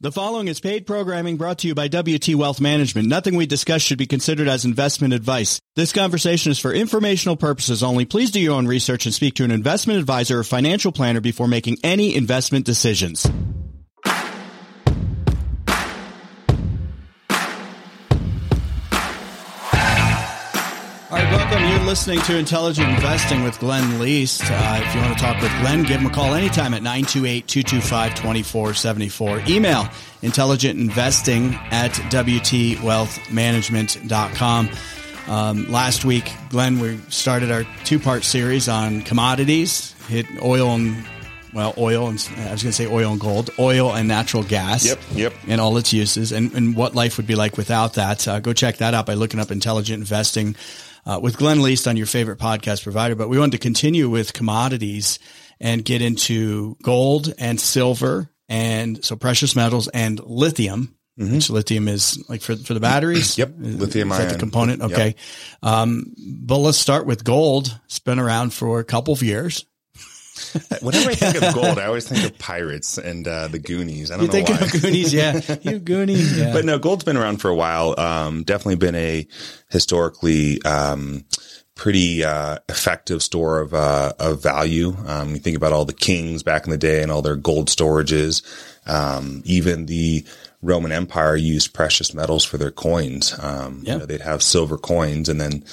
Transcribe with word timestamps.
The 0.00 0.10
following 0.10 0.48
is 0.48 0.58
paid 0.58 0.88
programming 0.88 1.36
brought 1.36 1.58
to 1.58 1.68
you 1.68 1.74
by 1.76 1.86
WT 1.86 2.34
Wealth 2.34 2.60
Management. 2.60 3.06
Nothing 3.06 3.36
we 3.36 3.46
discuss 3.46 3.80
should 3.80 3.96
be 3.96 4.08
considered 4.08 4.48
as 4.48 4.64
investment 4.64 5.14
advice. 5.14 5.60
This 5.76 5.92
conversation 5.92 6.50
is 6.50 6.58
for 6.58 6.72
informational 6.72 7.36
purposes 7.36 7.80
only. 7.80 8.04
Please 8.04 8.32
do 8.32 8.40
your 8.40 8.54
own 8.54 8.66
research 8.66 9.06
and 9.06 9.14
speak 9.14 9.34
to 9.34 9.44
an 9.44 9.52
investment 9.52 10.00
advisor 10.00 10.40
or 10.40 10.44
financial 10.44 10.90
planner 10.90 11.20
before 11.20 11.46
making 11.46 11.78
any 11.84 12.16
investment 12.16 12.66
decisions. 12.66 13.24
Welcome. 21.54 21.70
You're 21.70 21.86
listening 21.86 22.20
to 22.22 22.36
Intelligent 22.36 22.88
Investing 22.88 23.44
with 23.44 23.60
Glenn 23.60 24.00
Leest. 24.00 24.42
Uh, 24.44 24.80
if 24.82 24.92
you 24.94 25.00
want 25.00 25.16
to 25.16 25.24
talk 25.24 25.40
with 25.40 25.52
Glenn, 25.60 25.82
give 25.82 26.00
him 26.00 26.06
a 26.06 26.10
call 26.10 26.34
anytime 26.34 26.74
at 26.74 26.82
928-225-2474. 26.82 29.48
Email 29.48 29.84
intelligentinvesting 30.22 31.54
at 31.72 31.92
wtwealthmanagement.com. 31.92 34.70
Um, 35.26 35.70
last 35.70 36.04
week, 36.04 36.30
Glenn, 36.50 36.80
we 36.80 36.98
started 37.08 37.50
our 37.50 37.64
two-part 37.84 38.24
series 38.24 38.68
on 38.68 39.00
commodities, 39.02 39.94
hit 40.08 40.26
oil 40.42 40.74
and 40.74 41.02
well, 41.54 41.72
oil 41.78 42.08
and 42.08 42.18
I 42.36 42.50
was 42.50 42.62
going 42.64 42.72
to 42.72 42.72
say 42.72 42.88
oil 42.88 43.12
and 43.12 43.20
gold, 43.20 43.50
oil 43.60 43.94
and 43.94 44.08
natural 44.08 44.42
gas. 44.42 44.84
Yep, 44.84 44.98
yep. 45.14 45.32
And 45.46 45.60
all 45.60 45.76
its 45.76 45.92
uses 45.92 46.32
and, 46.32 46.52
and 46.52 46.74
what 46.74 46.96
life 46.96 47.16
would 47.16 47.28
be 47.28 47.36
like 47.36 47.56
without 47.56 47.94
that. 47.94 48.26
Uh, 48.26 48.40
go 48.40 48.52
check 48.52 48.78
that 48.78 48.92
out 48.92 49.06
by 49.06 49.14
looking 49.14 49.38
up 49.38 49.52
intelligent 49.52 50.00
investing 50.00 50.56
uh, 51.06 51.20
with 51.22 51.36
Glenn 51.36 51.62
Leest 51.62 51.86
on 51.88 51.96
your 51.96 52.06
favorite 52.06 52.38
podcast 52.38 52.82
provider. 52.82 53.14
But 53.14 53.28
we 53.28 53.38
wanted 53.38 53.52
to 53.52 53.58
continue 53.58 54.08
with 54.08 54.32
commodities 54.32 55.18
and 55.60 55.84
get 55.84 56.02
into 56.02 56.76
gold 56.82 57.32
and 57.38 57.60
silver 57.60 58.28
and 58.48 59.04
so 59.04 59.16
precious 59.16 59.56
metals 59.56 59.88
and 59.88 60.20
lithium. 60.24 60.94
Mm-hmm. 61.18 61.34
Which 61.34 61.48
lithium 61.48 61.86
is 61.86 62.28
like 62.28 62.40
for 62.42 62.56
for 62.56 62.74
the 62.74 62.80
batteries. 62.80 63.38
Yep, 63.38 63.54
lithium 63.58 64.10
is 64.10 64.18
that 64.18 64.32
the 64.32 64.38
component. 64.38 64.82
Okay, 64.82 65.06
Yep. 65.06 65.16
um, 65.62 66.12
but 66.18 66.58
let's 66.58 66.76
start 66.76 67.06
with 67.06 67.22
gold. 67.22 67.78
It's 67.84 68.00
been 68.00 68.18
around 68.18 68.52
for 68.52 68.80
a 68.80 68.84
couple 68.84 69.14
of 69.14 69.22
years. 69.22 69.64
Whenever 70.82 71.10
I 71.10 71.14
think 71.14 71.42
of 71.42 71.54
gold, 71.54 71.78
I 71.78 71.86
always 71.86 72.08
think 72.08 72.24
of 72.24 72.38
pirates 72.38 72.98
and 72.98 73.26
uh, 73.26 73.48
the 73.48 73.58
Goonies. 73.58 74.10
I 74.10 74.16
don't 74.16 74.22
You 74.22 74.26
know 74.40 74.46
think 74.46 74.48
why. 74.60 74.66
of 74.66 74.82
Goonies, 74.82 75.12
yeah, 75.14 75.40
you 75.62 75.78
Goonies, 75.78 76.38
yeah. 76.38 76.52
but 76.52 76.64
no, 76.64 76.78
gold's 76.78 77.04
been 77.04 77.16
around 77.16 77.38
for 77.38 77.48
a 77.50 77.54
while. 77.54 77.98
Um, 77.98 78.42
definitely 78.42 78.76
been 78.76 78.94
a 78.96 79.26
historically 79.70 80.60
um, 80.62 81.24
pretty 81.74 82.24
uh, 82.24 82.58
effective 82.68 83.22
store 83.22 83.60
of 83.60 83.74
uh, 83.74 84.12
of 84.18 84.42
value. 84.42 84.96
Um, 85.06 85.30
you 85.30 85.38
think 85.38 85.56
about 85.56 85.72
all 85.72 85.84
the 85.84 85.92
kings 85.92 86.42
back 86.42 86.64
in 86.64 86.70
the 86.70 86.78
day 86.78 87.02
and 87.02 87.10
all 87.12 87.22
their 87.22 87.36
gold 87.36 87.68
storages. 87.68 88.42
Um, 88.86 89.42
even 89.44 89.86
the 89.86 90.26
Roman 90.64 90.92
Empire 90.92 91.36
used 91.36 91.72
precious 91.74 92.14
metals 92.14 92.44
for 92.44 92.58
their 92.58 92.70
coins. 92.70 93.34
Um, 93.38 93.82
Yeah. 93.84 93.92
you 93.94 93.98
know, 94.00 94.06
they'd 94.06 94.20
have 94.22 94.42
silver 94.42 94.78
coins 94.78 95.28
and 95.28 95.40
then. 95.40 95.64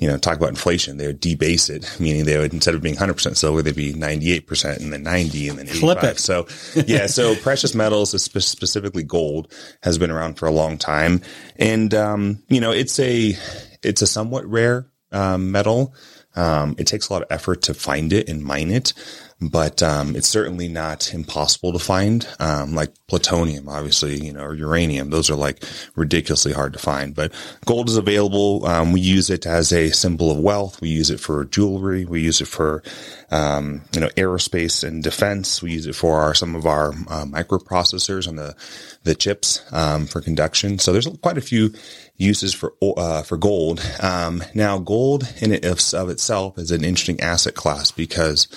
You 0.00 0.06
know, 0.06 0.16
talk 0.16 0.36
about 0.36 0.50
inflation. 0.50 0.96
They 0.96 1.08
would 1.08 1.18
debase 1.18 1.68
it, 1.68 1.96
meaning 1.98 2.24
they 2.24 2.38
would 2.38 2.52
instead 2.54 2.72
of 2.76 2.80
being 2.80 2.94
100% 2.94 3.36
silver, 3.36 3.62
they'd 3.62 3.74
be 3.74 3.92
98% 3.92 4.76
and 4.76 4.92
then 4.92 5.02
90 5.02 5.48
and 5.48 5.58
then 5.58 5.66
85. 5.66 5.80
Flip 5.80 6.04
it. 6.04 6.18
So 6.20 6.46
yeah, 6.86 7.08
so 7.08 7.34
precious 7.42 7.74
metals, 7.74 8.10
specifically 8.22 9.02
gold, 9.02 9.52
has 9.82 9.98
been 9.98 10.12
around 10.12 10.34
for 10.38 10.46
a 10.46 10.52
long 10.52 10.78
time, 10.78 11.20
and 11.56 11.92
um, 11.94 12.40
you 12.48 12.60
know 12.60 12.70
it's 12.70 13.00
a 13.00 13.36
it's 13.82 14.00
a 14.00 14.06
somewhat 14.06 14.46
rare 14.46 14.86
um, 15.10 15.50
metal. 15.50 15.92
Um, 16.36 16.76
it 16.78 16.86
takes 16.86 17.08
a 17.08 17.12
lot 17.12 17.22
of 17.22 17.28
effort 17.32 17.62
to 17.62 17.74
find 17.74 18.12
it 18.12 18.28
and 18.28 18.40
mine 18.40 18.70
it, 18.70 18.92
but 19.40 19.82
um, 19.84 20.16
it's 20.16 20.28
certainly 20.28 20.66
not 20.68 21.14
impossible 21.14 21.72
to 21.72 21.78
find. 21.78 22.26
Um, 22.40 22.74
like 22.74 22.92
plutonium, 23.06 23.68
obviously, 23.68 24.16
you 24.24 24.32
know, 24.32 24.40
or 24.40 24.54
uranium; 24.54 25.10
those 25.10 25.30
are 25.30 25.36
like 25.36 25.62
ridiculously 25.94 26.52
hard 26.52 26.72
to 26.72 26.78
find. 26.78 27.14
But 27.14 27.32
gold 27.64 27.88
is 27.88 27.96
available. 27.96 28.66
Um, 28.66 28.92
we 28.92 29.00
use 29.00 29.30
it 29.30 29.46
as 29.46 29.72
a 29.72 29.90
symbol 29.90 30.30
of 30.32 30.38
wealth. 30.38 30.80
We 30.80 30.88
use 30.88 31.10
it 31.10 31.20
for 31.20 31.44
jewelry. 31.44 32.04
We 32.04 32.20
use 32.20 32.40
it 32.40 32.48
for 32.48 32.82
um, 33.30 33.82
you 33.94 34.00
know 34.00 34.08
aerospace 34.16 34.86
and 34.86 35.04
defense. 35.04 35.62
We 35.62 35.72
use 35.72 35.86
it 35.86 35.94
for 35.94 36.18
our 36.18 36.34
some 36.34 36.56
of 36.56 36.66
our 36.66 36.88
uh, 36.90 37.24
microprocessors 37.26 38.26
and 38.26 38.38
the 38.38 38.56
the 39.04 39.14
chips 39.14 39.62
um, 39.72 40.06
for 40.06 40.20
conduction. 40.20 40.80
So 40.80 40.92
there's 40.92 41.06
quite 41.22 41.38
a 41.38 41.42
few 41.42 41.72
uses 42.16 42.54
for 42.54 42.74
uh, 42.82 43.22
for 43.22 43.36
gold. 43.36 43.80
Um, 44.02 44.42
now, 44.52 44.78
gold 44.78 45.32
in 45.40 45.54
of, 45.64 45.80
of 45.94 46.10
itself 46.10 46.58
is 46.58 46.72
an 46.72 46.82
interesting 46.82 47.20
asset 47.20 47.54
class 47.54 47.92
because 47.92 48.48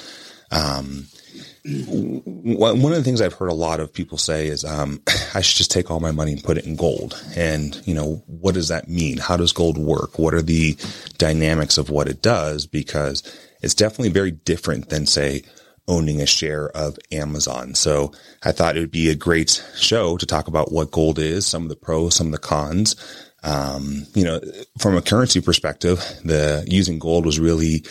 um, 0.52 1.08
one 1.64 2.92
of 2.92 2.98
the 2.98 3.04
things 3.04 3.22
I've 3.22 3.36
heard 3.36 3.50
a 3.50 3.54
lot 3.54 3.80
of 3.80 3.94
people 3.94 4.18
say 4.18 4.48
is 4.48 4.66
um, 4.66 5.02
I 5.36 5.42
should 5.42 5.58
just 5.58 5.72
take 5.72 5.92
all 5.92 6.00
my 6.00 6.12
money 6.12 6.34
and 6.34 6.44
put 6.44 6.58
it 6.58 6.66
in 6.66 6.76
gold. 6.76 7.22
And 7.36 7.80
you 7.86 7.94
know, 7.94 8.24
what 8.28 8.56
does 8.56 8.70
that 8.70 8.88
mean? 8.88 9.18
How 9.18 9.38
does 9.38 9.54
gold 9.54 9.78
work? 9.78 10.18
What 10.18 10.34
are 10.34 10.42
the 10.42 10.76
dynamics 11.18 11.78
of 11.78 11.90
what 11.90 12.08
it 12.08 12.22
does? 12.22 12.66
Because 12.66 13.24
it's 13.62 13.76
definitely 13.76 14.10
very 14.10 14.32
different 14.32 14.90
than 14.90 15.06
say 15.06 15.44
owning 15.88 16.22
a 16.22 16.26
share 16.26 16.70
of 16.70 16.98
Amazon. 17.12 17.76
So 17.76 18.12
I 18.44 18.52
thought 18.52 18.78
it 18.78 18.82
would 18.82 18.92
be 18.92 19.10
a 19.10 19.16
great 19.16 19.64
show 19.76 20.18
to 20.18 20.26
talk 20.26 20.48
about 20.48 20.72
what 20.72 20.92
gold 20.92 21.20
is, 21.20 21.46
some 21.46 21.64
of 21.64 21.70
the 21.70 21.76
pros, 21.76 22.16
some 22.16 22.28
of 22.28 22.34
the 22.34 22.38
cons. 22.40 22.96
Um, 23.44 24.06
you 24.14 24.24
know, 24.24 24.40
from 24.78 24.96
a 24.96 25.02
currency 25.02 25.42
perspective, 25.42 25.98
the 26.24 26.64
using 26.68 27.00
gold 27.00 27.26
was 27.26 27.40
really 27.40 27.84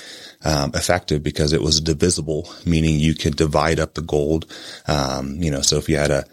um, 0.45 0.71
effective 0.75 1.23
because 1.23 1.53
it 1.53 1.63
was 1.63 1.81
divisible, 1.81 2.49
meaning 2.65 2.99
you 2.99 3.15
could 3.15 3.37
divide 3.37 3.81
up 3.81 3.95
the 3.95 4.03
gold. 4.03 4.47
Um, 4.87 5.43
you 5.43 5.51
know, 5.51 5.61
so 5.61 5.77
if 5.77 5.89
you 5.89 5.97
had 5.97 6.11
a 6.11 6.25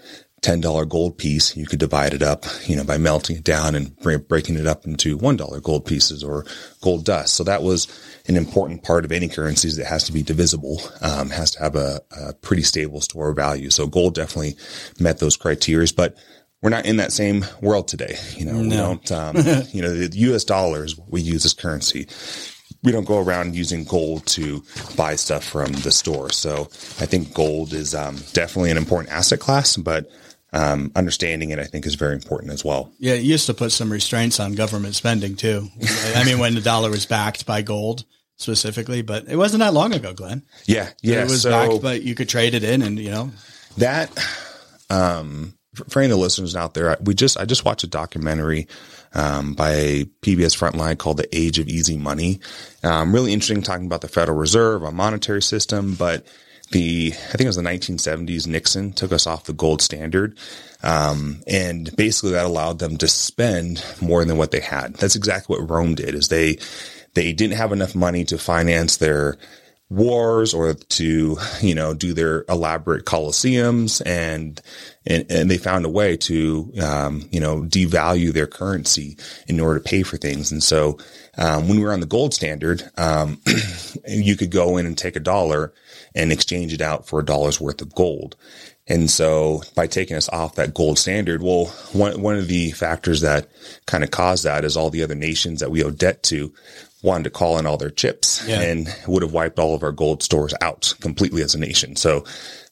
$10 0.41 0.88
gold 0.88 1.17
piece, 1.17 1.57
you 1.57 1.66
could 1.66 1.79
divide 1.79 2.13
it 2.13 2.22
up, 2.22 2.45
you 2.67 2.75
know, 2.75 2.83
by 2.83 2.97
melting 2.97 3.38
it 3.38 3.44
down 3.44 3.73
and 3.73 3.97
breaking 4.27 4.56
it 4.56 4.67
up 4.67 4.85
into 4.85 5.17
$1 5.17 5.63
gold 5.63 5.85
pieces 5.85 6.23
or 6.23 6.45
gold 6.81 7.06
dust. 7.06 7.33
So 7.33 7.44
that 7.44 7.63
was 7.63 7.88
an 8.27 8.38
important 8.38 8.83
part 8.83 9.03
of 9.03 9.11
any 9.11 9.27
currencies 9.29 9.77
that 9.77 9.88
has 9.88 10.03
to 10.03 10.13
be 10.13 10.22
divisible, 10.22 10.79
um, 11.01 11.31
has 11.31 11.51
to 11.51 11.59
have 11.59 11.75
a, 11.75 12.01
a 12.11 12.33
pretty 12.33 12.61
stable 12.61 13.01
store 13.01 13.29
of 13.29 13.35
value. 13.35 13.72
So 13.72 13.88
gold 13.88 14.13
definitely 14.13 14.56
met 15.00 15.17
those 15.17 15.38
criteria, 15.38 15.88
but 15.95 16.16
we're 16.62 16.69
not 16.69 16.85
in 16.85 16.97
that 16.97 17.12
same 17.12 17.45
world 17.62 17.88
today. 17.88 18.18
You 18.35 18.45
know, 18.45 18.59
we 18.59 18.69
don't, 18.69 19.12
um, 19.12 19.35
you 19.72 19.81
know, 19.81 19.94
the 19.94 20.09
US 20.31 20.44
dollars 20.44 20.97
what 20.97 21.09
we 21.09 21.22
use 21.22 21.45
as 21.45 21.53
currency. 21.53 22.07
We 22.84 22.91
don't 22.91 23.06
go 23.06 23.19
around 23.19 23.56
using 23.56 23.84
gold 23.84 24.25
to 24.28 24.63
buy 24.95 25.16
stuff 25.16 25.44
from 25.44 25.72
the 25.73 25.91
store. 25.91 26.31
So 26.31 26.63
I 27.00 27.06
think 27.06 27.34
gold 27.34 27.73
is 27.73 27.95
um, 27.95 28.18
definitely 28.34 28.72
an 28.72 28.78
important 28.78 29.12
asset 29.12 29.40
class, 29.40 29.78
but 29.78 30.09
um, 30.53 30.91
understanding 30.95 31.50
it, 31.50 31.59
I 31.59 31.66
think, 31.66 31.85
is 31.85 31.95
very 31.95 32.13
important 32.13 32.53
as 32.53 32.63
well. 32.63 32.91
Yeah, 33.00 33.13
it 33.13 33.24
used 33.24 33.47
to 33.47 33.53
put 33.53 33.72
some 33.72 33.91
restraints 33.91 34.39
on 34.39 34.53
government 34.53 34.95
spending 34.95 35.35
too. 35.35 35.68
I 36.16 36.24
mean, 36.24 36.39
when 36.39 36.56
the 36.56 36.62
dollar 36.62 36.89
was 36.89 37.06
backed 37.06 37.45
by 37.45 37.62
gold 37.62 38.06
specifically, 38.38 39.01
but 39.01 39.28
it 39.28 39.35
wasn't 39.35 39.59
that 39.59 39.74
long 39.74 39.94
ago, 39.94 40.13
Glenn. 40.13 40.44
Yeah, 40.66 40.89
yeah. 41.01 41.22
it 41.22 41.29
was 41.29 41.41
so 41.41 41.50
backed, 41.50 41.81
but 41.81 42.03
you 42.03 42.16
could 42.16 42.29
trade 42.29 42.53
it 42.53 42.63
in, 42.63 42.81
and 42.81 42.97
you 42.97 43.12
know, 43.12 43.31
that 43.78 44.09
um 44.89 45.56
for, 45.89 45.99
any 45.99 46.11
of 46.11 46.17
the 46.17 46.21
listeners 46.21 46.55
out 46.55 46.73
there 46.73 46.97
we 47.01 47.13
just 47.13 47.39
i 47.39 47.45
just 47.45 47.65
watched 47.65 47.83
a 47.83 47.88
documentary 47.88 48.67
um, 49.13 49.53
by 49.53 50.05
pbs 50.21 50.57
frontline 50.57 50.97
called 50.97 51.17
the 51.17 51.35
age 51.35 51.59
of 51.59 51.67
easy 51.67 51.97
money. 51.97 52.39
Um, 52.83 53.13
really 53.13 53.33
interesting 53.33 53.61
talking 53.61 53.85
about 53.85 54.01
the 54.01 54.07
federal 54.07 54.38
reserve 54.38 54.83
a 54.83 54.91
monetary 54.91 55.41
system 55.41 55.95
but 55.95 56.25
the 56.71 57.13
i 57.13 57.31
think 57.31 57.41
it 57.41 57.47
was 57.47 57.55
the 57.55 57.61
1970s 57.61 58.47
nixon 58.47 58.91
took 58.91 59.11
us 59.11 59.25
off 59.25 59.45
the 59.45 59.53
gold 59.53 59.81
standard 59.81 60.38
um, 60.83 61.41
and 61.47 61.95
basically 61.95 62.31
that 62.31 62.45
allowed 62.45 62.79
them 62.79 62.97
to 62.97 63.07
spend 63.07 63.83
more 64.01 64.23
than 64.25 64.38
what 64.38 64.51
they 64.51 64.59
had. 64.59 64.95
That's 64.95 65.15
exactly 65.15 65.57
what 65.57 65.69
rome 65.69 65.95
did 65.95 66.13
is 66.13 66.27
they 66.27 66.59
they 67.13 67.33
didn't 67.33 67.57
have 67.57 67.71
enough 67.71 67.95
money 67.95 68.25
to 68.25 68.38
finance 68.38 68.97
their 68.97 69.38
wars 69.89 70.53
or 70.53 70.73
to 70.73 71.37
you 71.61 71.73
know 71.73 71.93
do 71.93 72.13
their 72.13 72.43
elaborate 72.49 73.05
coliseums 73.05 74.01
and 74.05 74.61
and, 75.05 75.25
and 75.31 75.49
they 75.49 75.57
found 75.57 75.85
a 75.85 75.89
way 75.89 76.17
to 76.17 76.71
um, 76.81 77.27
you 77.31 77.39
know 77.39 77.62
devalue 77.62 78.33
their 78.33 78.47
currency 78.47 79.17
in 79.47 79.59
order 79.59 79.79
to 79.79 79.89
pay 79.89 80.03
for 80.03 80.17
things. 80.17 80.51
And 80.51 80.62
so 80.62 80.97
um, 81.38 81.67
when 81.67 81.77
we 81.77 81.83
were 81.83 81.94
on 81.94 82.01
the 82.01 82.06
gold 82.06 82.33
standard 82.33 82.83
um, 82.97 83.41
you 84.07 84.35
could 84.35 84.51
go 84.51 84.77
in 84.77 84.85
and 84.85 84.97
take 84.97 85.15
a 85.15 85.21
dollar 85.21 85.73
and 86.13 86.31
exchange 86.31 86.73
it 86.73 86.81
out 86.81 87.07
for 87.07 87.19
a 87.19 87.25
dollar's 87.25 87.62
worth 87.62 87.81
of 87.81 87.95
gold 87.95 88.35
and 88.88 89.10
so 89.10 89.62
by 89.75 89.88
taking 89.88 90.16
us 90.18 90.30
off 90.30 90.56
that 90.56 90.74
gold 90.74 90.98
standard, 90.98 91.42
well, 91.42 91.66
one, 91.94 92.22
one 92.22 92.36
of 92.38 92.48
the 92.48 92.72
factors 92.72 93.22
that 93.22 93.50
kind 93.86 94.04
of 94.04 94.12
caused 94.12 94.45
that 94.45 94.63
is 94.66 94.78
all 94.78 94.89
the 94.89 95.04
other 95.04 95.16
nations 95.16 95.60
that 95.60 95.72
we 95.72 95.84
owe 95.84 95.92
debt 95.92 96.24
to 96.24 96.54
wanted 97.04 97.25
to 97.25 97.30
call 97.30 97.60
in 97.60 97.66
all 97.68 97.78
their 97.78 97.92
chips 97.92 98.44
Yeah. 98.48 98.60
and 98.62 98.94
would 99.07 99.22
have 99.22 99.31
wiped 99.31 99.60
all 99.60 99.75
of 99.75 99.84
our 99.84 99.92
gold 99.92 100.24
stores 100.24 100.54
out 100.62 100.94
completely 101.00 101.42
as 101.44 101.54
a 101.54 101.60
nation. 101.60 101.95
So, 101.95 102.24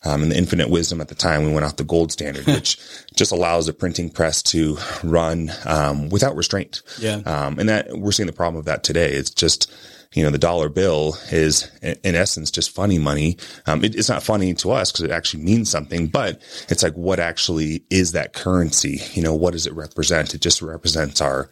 um, 0.04 0.24
in 0.24 0.30
the 0.30 0.38
infinite 0.38 0.70
wisdom 0.70 1.00
at 1.02 1.08
the 1.10 1.16
time, 1.16 1.44
we 1.46 1.52
went 1.54 1.66
off 1.66 1.76
the 1.78 1.84
gold 1.84 2.12
standard, 2.12 2.46
which 2.48 2.80
just 3.16 3.32
allows 3.32 3.66
the 3.68 3.74
printing 3.74 4.10
press 4.10 4.42
to 4.44 4.78
run, 5.04 5.52
um, 5.66 6.10
without 6.10 6.36
restraint. 6.36 6.82
Yeah. 7.00 7.18
Um, 7.26 7.60
and 7.60 7.70
that 7.70 7.88
we're 7.98 8.12
seeing 8.12 8.28
the 8.28 8.34
problem 8.34 8.58
of 8.60 8.66
that 8.66 8.84
today. 8.84 9.12
It's 9.14 9.30
just, 9.32 9.72
you 10.16 10.24
know, 10.24 10.30
the 10.30 10.38
dollar 10.38 10.70
bill 10.70 11.18
is 11.32 11.70
in 11.82 12.16
essence 12.16 12.50
just 12.50 12.72
funny 12.72 12.98
money. 12.98 13.38
Um, 13.68 13.84
it, 13.84 13.96
it's 13.96 14.10
not 14.10 14.24
funny 14.24 14.54
to 14.56 14.72
us 14.72 14.92
because 14.92 15.04
it 15.04 15.12
actually 15.12 15.44
means 15.44 15.70
something, 15.70 16.08
but 16.08 16.42
it's 16.70 16.82
like, 16.82 16.94
what 16.94 17.20
actually 17.20 17.84
is 17.90 18.14
that 18.14 18.34
currency? 18.34 19.02
You 19.14 19.22
know, 19.22 19.36
what 19.36 19.52
does 19.52 19.68
it 19.68 19.74
represent? 19.74 20.34
It 20.34 20.40
just 20.42 20.62
represents 20.62 21.20
our, 21.20 21.50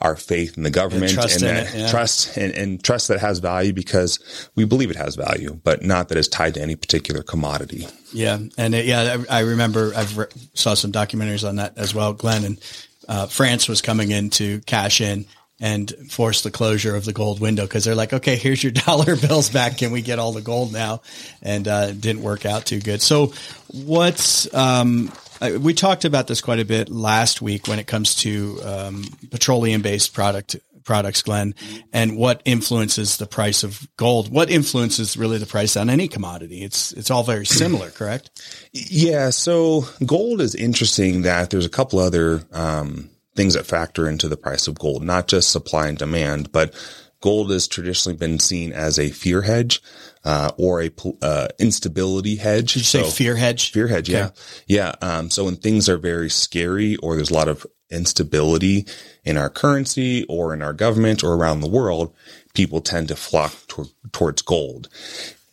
our 0.00 0.16
faith 0.16 0.56
in 0.56 0.62
the 0.62 0.70
government 0.70 1.12
trust 1.12 1.42
and 1.42 1.44
in 1.44 1.54
that 1.54 1.74
it, 1.74 1.78
yeah. 1.80 1.90
trust 1.90 2.36
and, 2.38 2.54
and 2.54 2.82
trust 2.82 3.08
that 3.08 3.20
has 3.20 3.40
value 3.40 3.74
because 3.74 4.48
we 4.54 4.64
believe 4.64 4.90
it 4.90 4.96
has 4.96 5.14
value, 5.14 5.60
but 5.62 5.82
not 5.82 6.08
that 6.08 6.16
it's 6.16 6.28
tied 6.28 6.54
to 6.54 6.62
any 6.62 6.76
particular 6.76 7.22
commodity. 7.22 7.86
Yeah, 8.14 8.38
and 8.56 8.74
it, 8.74 8.86
yeah, 8.86 9.18
I 9.28 9.38
I 9.38 9.40
remember 9.40 9.92
I 9.94 10.06
re- 10.14 10.26
saw 10.54 10.72
some 10.72 10.92
documentaries 10.92 11.46
on 11.46 11.56
that 11.56 11.76
as 11.76 11.94
well, 11.94 12.14
Glenn. 12.14 12.44
And 12.44 12.60
uh, 13.06 13.26
France 13.26 13.68
was 13.68 13.82
coming 13.82 14.12
in 14.12 14.30
to 14.30 14.60
cash 14.60 15.02
in 15.02 15.26
and 15.60 15.92
force 16.10 16.42
the 16.42 16.50
closure 16.50 16.94
of 16.94 17.04
the 17.04 17.12
gold 17.12 17.40
window 17.40 17.64
because 17.64 17.84
they're 17.84 17.94
like, 17.94 18.12
okay, 18.12 18.36
here's 18.36 18.62
your 18.62 18.72
dollar 18.86 19.16
bills 19.16 19.50
back. 19.50 19.78
Can 19.78 19.90
we 19.90 20.02
get 20.02 20.18
all 20.18 20.32
the 20.32 20.40
gold 20.40 20.72
now? 20.72 21.02
And 21.42 21.66
uh, 21.66 21.88
it 21.90 22.00
didn't 22.00 22.22
work 22.22 22.46
out 22.46 22.66
too 22.66 22.80
good. 22.80 23.02
So, 23.02 23.32
what's 23.68 24.52
um, 24.54 25.12
uh, 25.40 25.52
we 25.60 25.74
talked 25.74 26.04
about 26.04 26.26
this 26.26 26.40
quite 26.40 26.60
a 26.60 26.64
bit 26.64 26.88
last 26.88 27.40
week 27.42 27.68
when 27.68 27.78
it 27.78 27.86
comes 27.86 28.16
to 28.16 28.60
um, 28.64 29.04
petroleum 29.30 29.82
based 29.82 30.14
product 30.14 30.56
products, 30.88 31.20
Glenn, 31.20 31.54
and 31.92 32.16
what 32.16 32.40
influences 32.46 33.18
the 33.18 33.26
price 33.26 33.62
of 33.62 33.86
gold. 33.98 34.32
What 34.32 34.50
influences 34.50 35.18
really 35.18 35.36
the 35.36 35.46
price 35.46 35.76
on 35.76 35.90
any 35.90 36.08
commodity? 36.08 36.62
It's 36.62 36.92
it's 36.92 37.10
all 37.10 37.22
very 37.22 37.44
similar, 37.46 37.90
correct? 37.90 38.30
Yeah. 38.72 39.30
So 39.30 39.84
gold 40.04 40.40
is 40.40 40.54
interesting 40.54 41.22
that 41.22 41.50
there's 41.50 41.66
a 41.66 41.70
couple 41.70 41.98
other 41.98 42.42
um, 42.52 43.10
things 43.38 43.54
that 43.54 43.66
factor 43.66 44.08
into 44.08 44.28
the 44.28 44.36
price 44.36 44.66
of 44.66 44.76
gold, 44.80 45.04
not 45.04 45.28
just 45.28 45.52
supply 45.52 45.86
and 45.86 45.96
demand, 45.96 46.50
but 46.50 46.74
gold 47.20 47.52
has 47.52 47.68
traditionally 47.68 48.18
been 48.18 48.40
seen 48.40 48.72
as 48.72 48.98
a 48.98 49.10
fear 49.10 49.42
hedge 49.42 49.80
uh, 50.24 50.50
or 50.58 50.82
a 50.82 50.90
uh, 51.22 51.46
instability 51.60 52.34
hedge. 52.34 52.72
Did 52.72 52.80
you 52.80 52.82
say 52.82 53.08
fear 53.08 53.36
hedge? 53.36 53.70
Fear 53.70 53.86
hedge, 53.86 54.08
yeah, 54.08 54.30
yeah. 54.66 54.92
Um, 55.00 55.30
so 55.30 55.44
when 55.44 55.54
things 55.54 55.88
are 55.88 55.98
very 55.98 56.28
scary 56.28 56.96
or 56.96 57.14
there's 57.14 57.30
a 57.30 57.34
lot 57.34 57.46
of 57.46 57.64
instability 57.90 58.86
in 59.24 59.36
our 59.36 59.48
currency 59.48 60.24
or 60.28 60.52
in 60.52 60.60
our 60.60 60.72
government 60.72 61.22
or 61.22 61.34
around 61.34 61.60
the 61.60 61.68
world, 61.68 62.12
people 62.54 62.80
tend 62.80 63.06
to 63.06 63.14
flock 63.14 63.54
to- 63.68 63.94
towards 64.10 64.42
gold. 64.42 64.88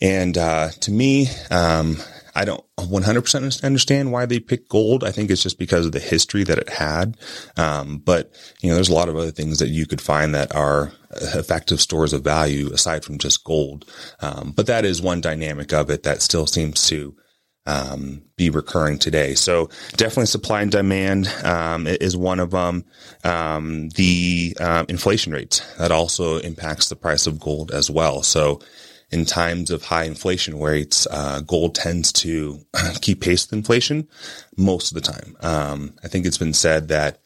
And 0.01 0.35
uh, 0.39 0.69
to 0.81 0.91
me, 0.91 1.27
um, 1.51 1.97
I 2.33 2.45
don't 2.45 2.65
100% 2.85 3.63
understand 3.63 4.11
why 4.11 4.25
they 4.25 4.39
picked 4.39 4.69
gold. 4.69 5.03
I 5.03 5.11
think 5.11 5.29
it's 5.29 5.43
just 5.43 5.59
because 5.59 5.85
of 5.85 5.91
the 5.91 5.99
history 5.99 6.43
that 6.43 6.57
it 6.57 6.69
had. 6.69 7.17
Um, 7.57 7.99
but, 7.99 8.31
you 8.61 8.69
know, 8.69 8.75
there's 8.75 8.89
a 8.89 8.93
lot 8.93 9.09
of 9.09 9.15
other 9.15 9.31
things 9.31 9.59
that 9.59 9.69
you 9.69 9.85
could 9.85 10.01
find 10.01 10.33
that 10.35 10.55
are 10.55 10.91
effective 11.11 11.79
stores 11.79 12.13
of 12.13 12.23
value 12.23 12.71
aside 12.73 13.05
from 13.05 13.17
just 13.17 13.43
gold. 13.43 13.85
Um, 14.19 14.53
but 14.55 14.67
that 14.67 14.85
is 14.85 15.01
one 15.01 15.21
dynamic 15.21 15.73
of 15.73 15.89
it 15.89 16.03
that 16.03 16.21
still 16.21 16.47
seems 16.47 16.87
to 16.89 17.15
um, 17.65 18.21
be 18.37 18.49
recurring 18.49 18.99
today. 18.99 19.33
So 19.33 19.69
definitely 19.91 20.27
supply 20.27 20.61
and 20.61 20.71
demand 20.71 21.27
um, 21.43 21.87
is 21.87 22.15
one 22.15 22.39
of 22.39 22.51
them. 22.51 22.85
Um, 23.23 23.89
the 23.89 24.55
uh, 24.59 24.85
inflation 24.87 25.33
rates 25.33 25.61
that 25.77 25.91
also 25.91 26.37
impacts 26.37 26.89
the 26.89 26.95
price 26.95 27.27
of 27.27 27.39
gold 27.39 27.71
as 27.71 27.89
well. 27.89 28.23
So 28.23 28.61
in 29.15 29.23
times 29.25 29.71
of 29.71 29.81
high 29.81 30.03
inflation 30.03 30.59
rates, 30.59 31.07
uh, 31.09 31.39
gold 31.39 31.73
tends 31.73 32.11
to 32.11 32.59
keep 33.01 33.21
pace 33.21 33.45
with 33.45 33.53
inflation 33.57 34.09
most 34.57 34.91
of 34.91 35.01
the 35.01 35.09
time. 35.09 35.37
Um, 35.39 35.93
I 36.03 36.09
think 36.09 36.25
it's 36.25 36.37
been 36.37 36.53
said 36.53 36.89
that 36.89 37.21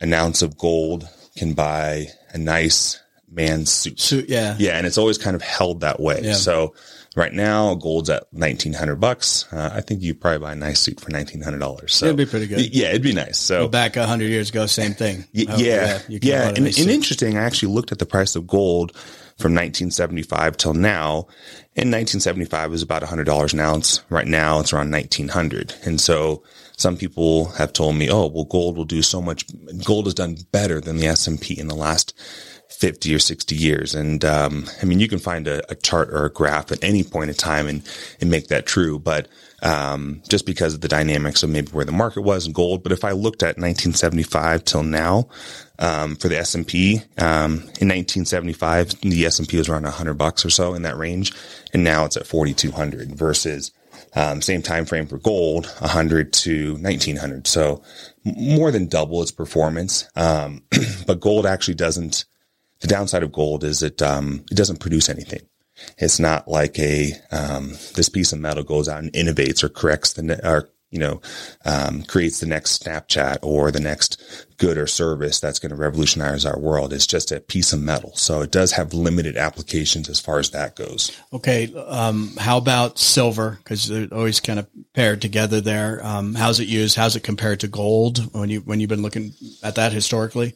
an 0.00 0.12
ounce 0.12 0.42
of 0.42 0.58
gold 0.58 1.08
can 1.36 1.54
buy 1.54 2.08
a 2.32 2.38
nice 2.38 3.00
man's 3.30 3.70
suit. 3.70 4.00
Suit, 4.00 4.28
yeah, 4.28 4.56
yeah, 4.58 4.76
and 4.76 4.84
it's 4.84 4.98
always 4.98 5.16
kind 5.16 5.36
of 5.36 5.42
held 5.42 5.82
that 5.82 6.00
way. 6.00 6.22
Yeah. 6.24 6.32
So 6.32 6.74
right 7.14 7.32
now, 7.32 7.76
gold's 7.76 8.10
at 8.10 8.24
nineteen 8.32 8.72
hundred 8.72 8.96
bucks. 8.96 9.46
Uh, 9.52 9.70
I 9.72 9.80
think 9.80 10.02
you 10.02 10.16
probably 10.16 10.40
buy 10.40 10.52
a 10.52 10.56
nice 10.56 10.80
suit 10.80 11.00
for 11.00 11.12
nineteen 11.12 11.40
hundred 11.40 11.60
dollars. 11.60 11.94
So 11.94 12.06
it'd 12.06 12.16
be 12.16 12.26
pretty 12.26 12.48
good. 12.48 12.74
Yeah, 12.74 12.88
it'd 12.88 13.02
be 13.02 13.14
nice. 13.14 13.38
So 13.38 13.60
well, 13.60 13.68
back 13.68 13.94
hundred 13.94 14.30
years 14.30 14.50
ago, 14.50 14.66
same 14.66 14.94
thing. 14.94 15.24
Y- 15.32 15.46
yeah, 15.56 16.00
yeah, 16.08 16.18
yeah. 16.20 16.48
And, 16.48 16.58
and 16.58 16.78
interesting. 16.90 17.38
I 17.38 17.44
actually 17.44 17.72
looked 17.72 17.92
at 17.92 18.00
the 18.00 18.06
price 18.06 18.34
of 18.34 18.48
gold 18.48 18.92
from 19.42 19.52
1975 19.52 20.56
till 20.56 20.72
now. 20.72 21.26
In 21.74 21.90
1975 21.90 22.68
it 22.68 22.70
was 22.70 22.82
about 22.82 23.02
$100 23.02 23.52
an 23.52 23.60
ounce. 23.60 24.02
Right 24.08 24.26
now 24.26 24.60
it's 24.60 24.72
around 24.72 24.92
1900. 24.92 25.74
And 25.84 26.00
so 26.00 26.42
some 26.76 26.96
people 26.96 27.46
have 27.52 27.72
told 27.72 27.96
me, 27.96 28.08
oh, 28.10 28.26
well, 28.28 28.44
gold 28.44 28.76
will 28.76 28.84
do 28.84 29.02
so 29.02 29.20
much. 29.20 29.44
Gold 29.84 30.06
has 30.06 30.14
done 30.14 30.36
better 30.52 30.80
than 30.80 30.96
the 30.96 31.06
S&P 31.06 31.58
in 31.58 31.68
the 31.68 31.74
last 31.74 32.14
50 32.72 33.14
or 33.14 33.18
60 33.18 33.54
years. 33.54 33.94
And, 33.94 34.24
um, 34.24 34.66
I 34.82 34.86
mean, 34.86 35.00
you 35.00 35.08
can 35.08 35.18
find 35.18 35.46
a, 35.46 35.70
a, 35.70 35.74
chart 35.74 36.10
or 36.10 36.24
a 36.24 36.32
graph 36.32 36.72
at 36.72 36.82
any 36.82 37.04
point 37.04 37.30
in 37.30 37.36
time 37.36 37.68
and, 37.68 37.82
and 38.20 38.30
make 38.30 38.48
that 38.48 38.66
true. 38.66 38.98
But, 38.98 39.28
um, 39.62 40.22
just 40.28 40.44
because 40.44 40.74
of 40.74 40.80
the 40.80 40.88
dynamics 40.88 41.42
of 41.42 41.50
maybe 41.50 41.68
where 41.68 41.84
the 41.84 41.92
market 41.92 42.22
was 42.22 42.46
in 42.46 42.52
gold. 42.52 42.82
But 42.82 42.92
if 42.92 43.04
I 43.04 43.12
looked 43.12 43.42
at 43.42 43.58
1975 43.58 44.64
till 44.64 44.82
now, 44.82 45.28
um, 45.78 46.16
for 46.16 46.28
the 46.28 46.38
S&P, 46.38 47.02
um, 47.18 47.52
in 47.80 47.88
1975, 47.88 49.00
the 49.00 49.26
S&P 49.26 49.56
was 49.56 49.68
around 49.68 49.84
100 49.84 50.14
bucks 50.14 50.44
or 50.44 50.50
so 50.50 50.74
in 50.74 50.82
that 50.82 50.96
range. 50.96 51.32
And 51.72 51.84
now 51.84 52.04
it's 52.04 52.16
at 52.16 52.26
4,200 52.26 53.14
versus, 53.14 53.72
um, 54.14 54.42
same 54.42 54.62
time 54.62 54.84
frame 54.84 55.06
for 55.06 55.18
gold, 55.18 55.66
100 55.78 56.32
to 56.32 56.74
1900. 56.74 57.46
So 57.46 57.82
more 58.24 58.70
than 58.70 58.86
double 58.86 59.22
its 59.22 59.30
performance. 59.30 60.08
Um, 60.16 60.62
but 61.06 61.20
gold 61.20 61.46
actually 61.46 61.74
doesn't, 61.74 62.24
the 62.82 62.88
downside 62.88 63.22
of 63.22 63.32
gold 63.32 63.64
is 63.64 63.82
it, 63.82 64.02
um, 64.02 64.44
it 64.50 64.56
doesn't 64.56 64.80
produce 64.80 65.08
anything. 65.08 65.40
It's 65.98 66.20
not 66.20 66.46
like 66.46 66.78
a, 66.78 67.12
um, 67.30 67.70
this 67.94 68.08
piece 68.08 68.32
of 68.32 68.40
metal 68.40 68.62
goes 68.62 68.88
out 68.88 69.02
and 69.02 69.12
innovates 69.14 69.64
or 69.64 69.68
corrects 69.68 70.12
the, 70.12 70.22
ne- 70.22 70.40
or, 70.44 70.68
you 70.90 70.98
know, 70.98 71.22
um, 71.64 72.02
creates 72.02 72.40
the 72.40 72.46
next 72.46 72.84
Snapchat 72.84 73.38
or 73.42 73.70
the 73.70 73.80
next 73.80 74.22
good 74.62 74.78
or 74.78 74.86
service 74.86 75.40
that's 75.40 75.58
going 75.58 75.70
to 75.70 75.76
revolutionize 75.76 76.46
our 76.46 76.56
world. 76.56 76.92
It's 76.92 77.08
just 77.08 77.32
a 77.32 77.40
piece 77.40 77.72
of 77.72 77.82
metal. 77.82 78.14
So 78.14 78.42
it 78.42 78.52
does 78.52 78.70
have 78.72 78.94
limited 78.94 79.36
applications 79.36 80.08
as 80.08 80.20
far 80.20 80.38
as 80.38 80.50
that 80.50 80.76
goes. 80.76 81.10
Okay. 81.32 81.74
Um, 81.74 82.36
how 82.38 82.58
about 82.58 82.96
silver? 82.96 83.58
Cause 83.64 83.88
they're 83.88 84.06
always 84.12 84.38
kind 84.38 84.60
of 84.60 84.68
paired 84.92 85.20
together 85.20 85.60
there. 85.60 85.98
Um, 86.06 86.36
how's 86.36 86.60
it 86.60 86.68
used? 86.68 86.94
How's 86.94 87.16
it 87.16 87.24
compared 87.24 87.58
to 87.60 87.66
gold 87.66 88.32
when 88.32 88.50
you, 88.50 88.60
when 88.60 88.78
you've 88.78 88.88
been 88.88 89.02
looking 89.02 89.32
at 89.64 89.74
that 89.74 89.92
historically? 89.92 90.54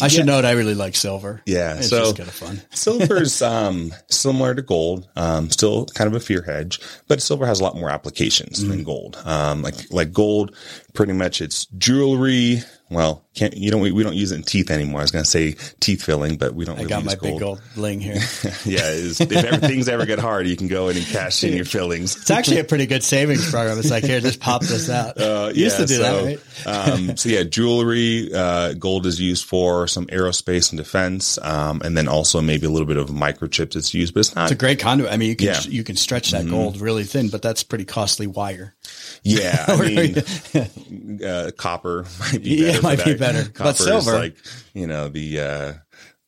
I 0.00 0.04
yeah. 0.04 0.08
should 0.08 0.26
note 0.26 0.44
I 0.44 0.50
really 0.50 0.74
like 0.74 0.94
silver. 0.94 1.40
Yeah. 1.46 1.78
It's 1.78 1.88
so 1.88 2.00
just 2.00 2.18
kind 2.18 2.28
of 2.28 2.34
fun. 2.34 2.62
silver's, 2.72 3.40
um, 3.40 3.94
similar 4.10 4.54
to 4.54 4.62
gold, 4.62 5.08
um, 5.16 5.48
still 5.48 5.86
kind 5.86 6.06
of 6.06 6.14
a 6.14 6.20
fear 6.20 6.42
hedge, 6.42 6.80
but 7.08 7.22
silver 7.22 7.46
has 7.46 7.60
a 7.60 7.64
lot 7.64 7.76
more 7.76 7.88
applications 7.88 8.62
mm. 8.62 8.68
than 8.68 8.84
gold. 8.84 9.16
Um, 9.24 9.62
like, 9.62 9.90
like 9.90 10.12
gold, 10.12 10.54
pretty 10.92 11.14
much 11.14 11.40
it's 11.40 11.64
jewelry, 11.78 12.62
well, 12.90 13.24
can't 13.34 13.56
you 13.56 13.70
don't 13.70 13.80
we, 13.80 13.92
we 13.92 14.02
don't 14.02 14.14
use 14.14 14.32
it 14.32 14.36
in 14.36 14.42
teeth 14.42 14.70
anymore. 14.70 15.00
I 15.00 15.04
was 15.04 15.10
going 15.10 15.24
to 15.24 15.30
say 15.30 15.52
teeth 15.80 16.02
filling, 16.02 16.36
but 16.36 16.54
we 16.54 16.64
don't. 16.64 16.76
I 16.76 16.82
really 16.82 16.88
got 16.88 17.04
my 17.04 17.14
gold. 17.14 17.22
big 17.22 17.40
gold 17.40 17.62
bling 17.74 18.00
here. 18.00 18.14
yeah, 18.64 18.80
if 18.84 19.20
ever, 19.20 19.58
things 19.58 19.88
ever 19.88 20.06
get 20.06 20.18
hard, 20.18 20.46
you 20.46 20.56
can 20.56 20.68
go 20.68 20.88
in 20.88 20.96
and 20.96 21.06
cash 21.06 21.44
in 21.44 21.54
your 21.54 21.64
fillings. 21.66 22.16
It's 22.16 22.30
actually 22.30 22.60
a 22.60 22.64
pretty 22.64 22.86
good 22.86 23.04
savings 23.04 23.50
program. 23.50 23.78
It's 23.78 23.90
like 23.90 24.04
here, 24.04 24.20
just 24.20 24.40
pop 24.40 24.62
this 24.62 24.88
out. 24.90 25.20
Uh, 25.20 25.52
yeah, 25.54 25.64
used 25.64 25.76
to 25.76 25.86
do 25.86 25.96
so, 25.96 26.24
that, 26.24 26.40
right? 26.64 26.88
um, 26.88 27.16
so 27.16 27.28
yeah, 27.28 27.42
jewelry, 27.42 28.32
uh, 28.34 28.72
gold 28.72 29.04
is 29.04 29.20
used 29.20 29.44
for 29.44 29.86
some 29.86 30.06
aerospace 30.06 30.70
and 30.70 30.78
defense, 30.78 31.38
um, 31.42 31.82
and 31.84 31.96
then 31.96 32.08
also 32.08 32.40
maybe 32.40 32.66
a 32.66 32.70
little 32.70 32.88
bit 32.88 32.96
of 32.96 33.08
microchips. 33.10 33.76
It's 33.76 33.92
used, 33.92 34.14
but 34.14 34.20
it's 34.20 34.34
not. 34.34 34.44
It's 34.44 34.52
a 34.52 34.56
great 34.56 34.80
conduit. 34.80 35.12
I 35.12 35.18
mean, 35.18 35.28
you 35.28 35.36
can 35.36 35.48
yeah. 35.48 35.60
you 35.68 35.84
can 35.84 35.96
stretch 35.96 36.30
that 36.30 36.42
mm-hmm. 36.42 36.54
gold 36.54 36.80
really 36.80 37.04
thin, 37.04 37.28
but 37.28 37.42
that's 37.42 37.62
pretty 37.62 37.84
costly 37.84 38.26
wire. 38.26 38.74
Yeah, 39.22 39.64
I 39.68 39.76
mean, 39.76 41.22
uh, 41.22 41.50
copper 41.56 42.06
might 42.20 42.42
be 42.42 42.62
better. 42.62 42.77
Yeah, 42.77 42.77
might 42.82 43.04
be 43.04 43.14
better. 43.14 43.44
Copper 43.44 43.70
but 43.70 43.76
silver, 43.76 44.18
like 44.18 44.36
you 44.74 44.86
know 44.86 45.08
the 45.08 45.40
uh, 45.40 45.72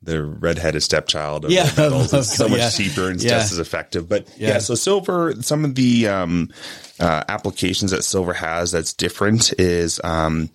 the 0.02 0.22
redheaded 0.22 0.82
stepchild 0.82 1.44
of 1.44 1.50
yeah, 1.50 1.70
metals. 1.76 2.12
It's 2.14 2.34
so 2.34 2.48
much 2.48 2.58
yeah. 2.58 2.70
cheaper 2.70 3.10
and 3.10 3.22
yeah. 3.22 3.30
just 3.30 3.52
as 3.52 3.58
effective. 3.58 4.08
But 4.08 4.28
yeah. 4.38 4.48
yeah. 4.48 4.58
so 4.58 4.74
silver, 4.74 5.34
some 5.42 5.64
of 5.64 5.74
the 5.74 6.08
um, 6.08 6.50
uh, 6.98 7.24
applications 7.28 7.90
that 7.90 8.04
silver 8.04 8.32
has 8.32 8.72
that's 8.72 8.94
different 8.94 9.52
is 9.58 10.00
um, 10.02 10.50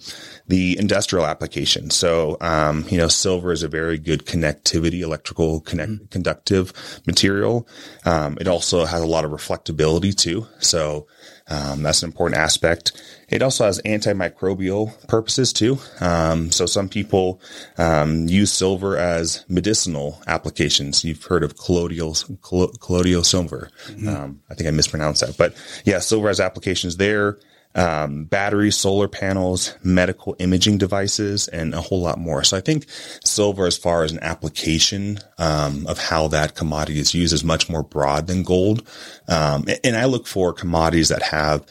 the 0.48 0.78
industrial 0.80 1.26
application. 1.26 1.92
So, 1.92 2.38
um, 2.42 2.86
you 2.90 2.98
know, 2.98 3.08
silver 3.08 3.52
is 3.52 3.62
a 3.62 3.68
very 3.68 4.00
good 4.00 4.26
connectivity, 4.26 5.02
electrical 5.02 5.62
connect, 5.62 5.92
mm-hmm. 5.92 6.06
conductive 6.06 6.74
material. 7.06 7.68
Um, 8.06 8.38
it 8.42 8.48
also 8.48 8.86
has 8.86 9.02
a 9.02 9.08
lot 9.08 9.26
of 9.26 9.32
reflectability 9.32 10.16
too. 10.16 10.48
So, 10.60 11.08
um, 11.48 11.84
that's 11.84 12.02
an 12.02 12.10
important 12.10 12.40
aspect. 12.40 12.92
It 13.30 13.42
also 13.42 13.66
has 13.66 13.82
antimicrobial 13.84 15.08
purposes 15.08 15.54
too. 15.54 15.78
Um, 16.00 16.52
so 16.52 16.66
some 16.66 16.90
people 16.90 17.40
um, 17.78 18.28
use 18.28 18.52
silver 18.52 18.98
as 18.98 19.46
medicinal 19.48 20.22
applications. 20.28 21.04
You've 21.04 21.24
heard 21.24 21.44
of 21.44 21.58
colloidal, 21.58 22.16
colloidal 22.42 23.24
silver. 23.24 23.70
Mm-hmm. 23.88 24.10
Um, 24.10 24.42
I 24.50 24.56
think 24.56 24.68
I 24.68 24.72
mispronounced 24.72 25.22
that, 25.22 25.38
but 25.38 25.56
yeah, 25.86 26.00
silver 26.00 26.28
has 26.30 26.40
applications 26.40 26.98
there. 26.98 27.38
Um, 27.76 28.24
batteries, 28.26 28.78
solar 28.78 29.08
panels, 29.08 29.76
medical 29.84 30.36
imaging 30.40 30.78
devices, 30.78 31.48
and 31.50 31.74
a 31.74 31.82
whole 31.82 32.02
lot 32.02 32.18
more. 32.18 32.44
So 32.44 32.58
I 32.58 32.62
think 32.62 32.86
silver, 33.24 33.68
as 33.68 33.78
far 33.78 34.04
as 34.04 34.12
an 34.12 34.20
application 34.22 35.20
um, 35.38 35.86
of 35.88 36.00
how 36.00 36.30
that 36.30 36.56
commodity 36.56 37.00
is 37.00 37.14
used, 37.14 37.34
is 37.34 37.44
much 37.44 37.70
more 37.70 37.84
broad 37.84 38.28
than 38.28 38.44
gold. 38.44 38.88
Um, 39.28 39.66
and 39.84 39.96
I 39.96 40.06
look 40.06 40.26
for 40.26 40.54
commodities 40.54 41.10
that 41.10 41.22
have 41.22 41.66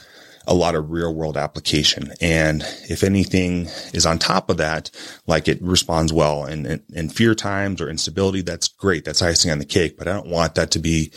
a 0.46 0.54
lot 0.54 0.74
of 0.74 0.90
real 0.90 1.14
world 1.14 1.38
application. 1.38 2.12
And 2.20 2.62
if 2.88 3.02
anything 3.02 3.68
is 3.94 4.04
on 4.04 4.18
top 4.18 4.50
of 4.50 4.58
that, 4.58 4.90
like 5.26 5.48
it 5.48 5.62
responds 5.62 6.12
well 6.12 6.44
in, 6.44 6.66
in, 6.66 6.82
in 6.92 7.08
fear 7.08 7.34
times 7.34 7.80
or 7.80 7.88
instability, 7.88 8.42
that's 8.42 8.68
great. 8.68 9.06
That's 9.06 9.22
icing 9.22 9.50
on 9.50 9.58
the 9.58 9.64
cake. 9.64 9.96
But 9.96 10.06
I 10.06 10.12
don't 10.12 10.28
want 10.28 10.54
that 10.56 10.70
to 10.72 10.78
be 10.78 11.12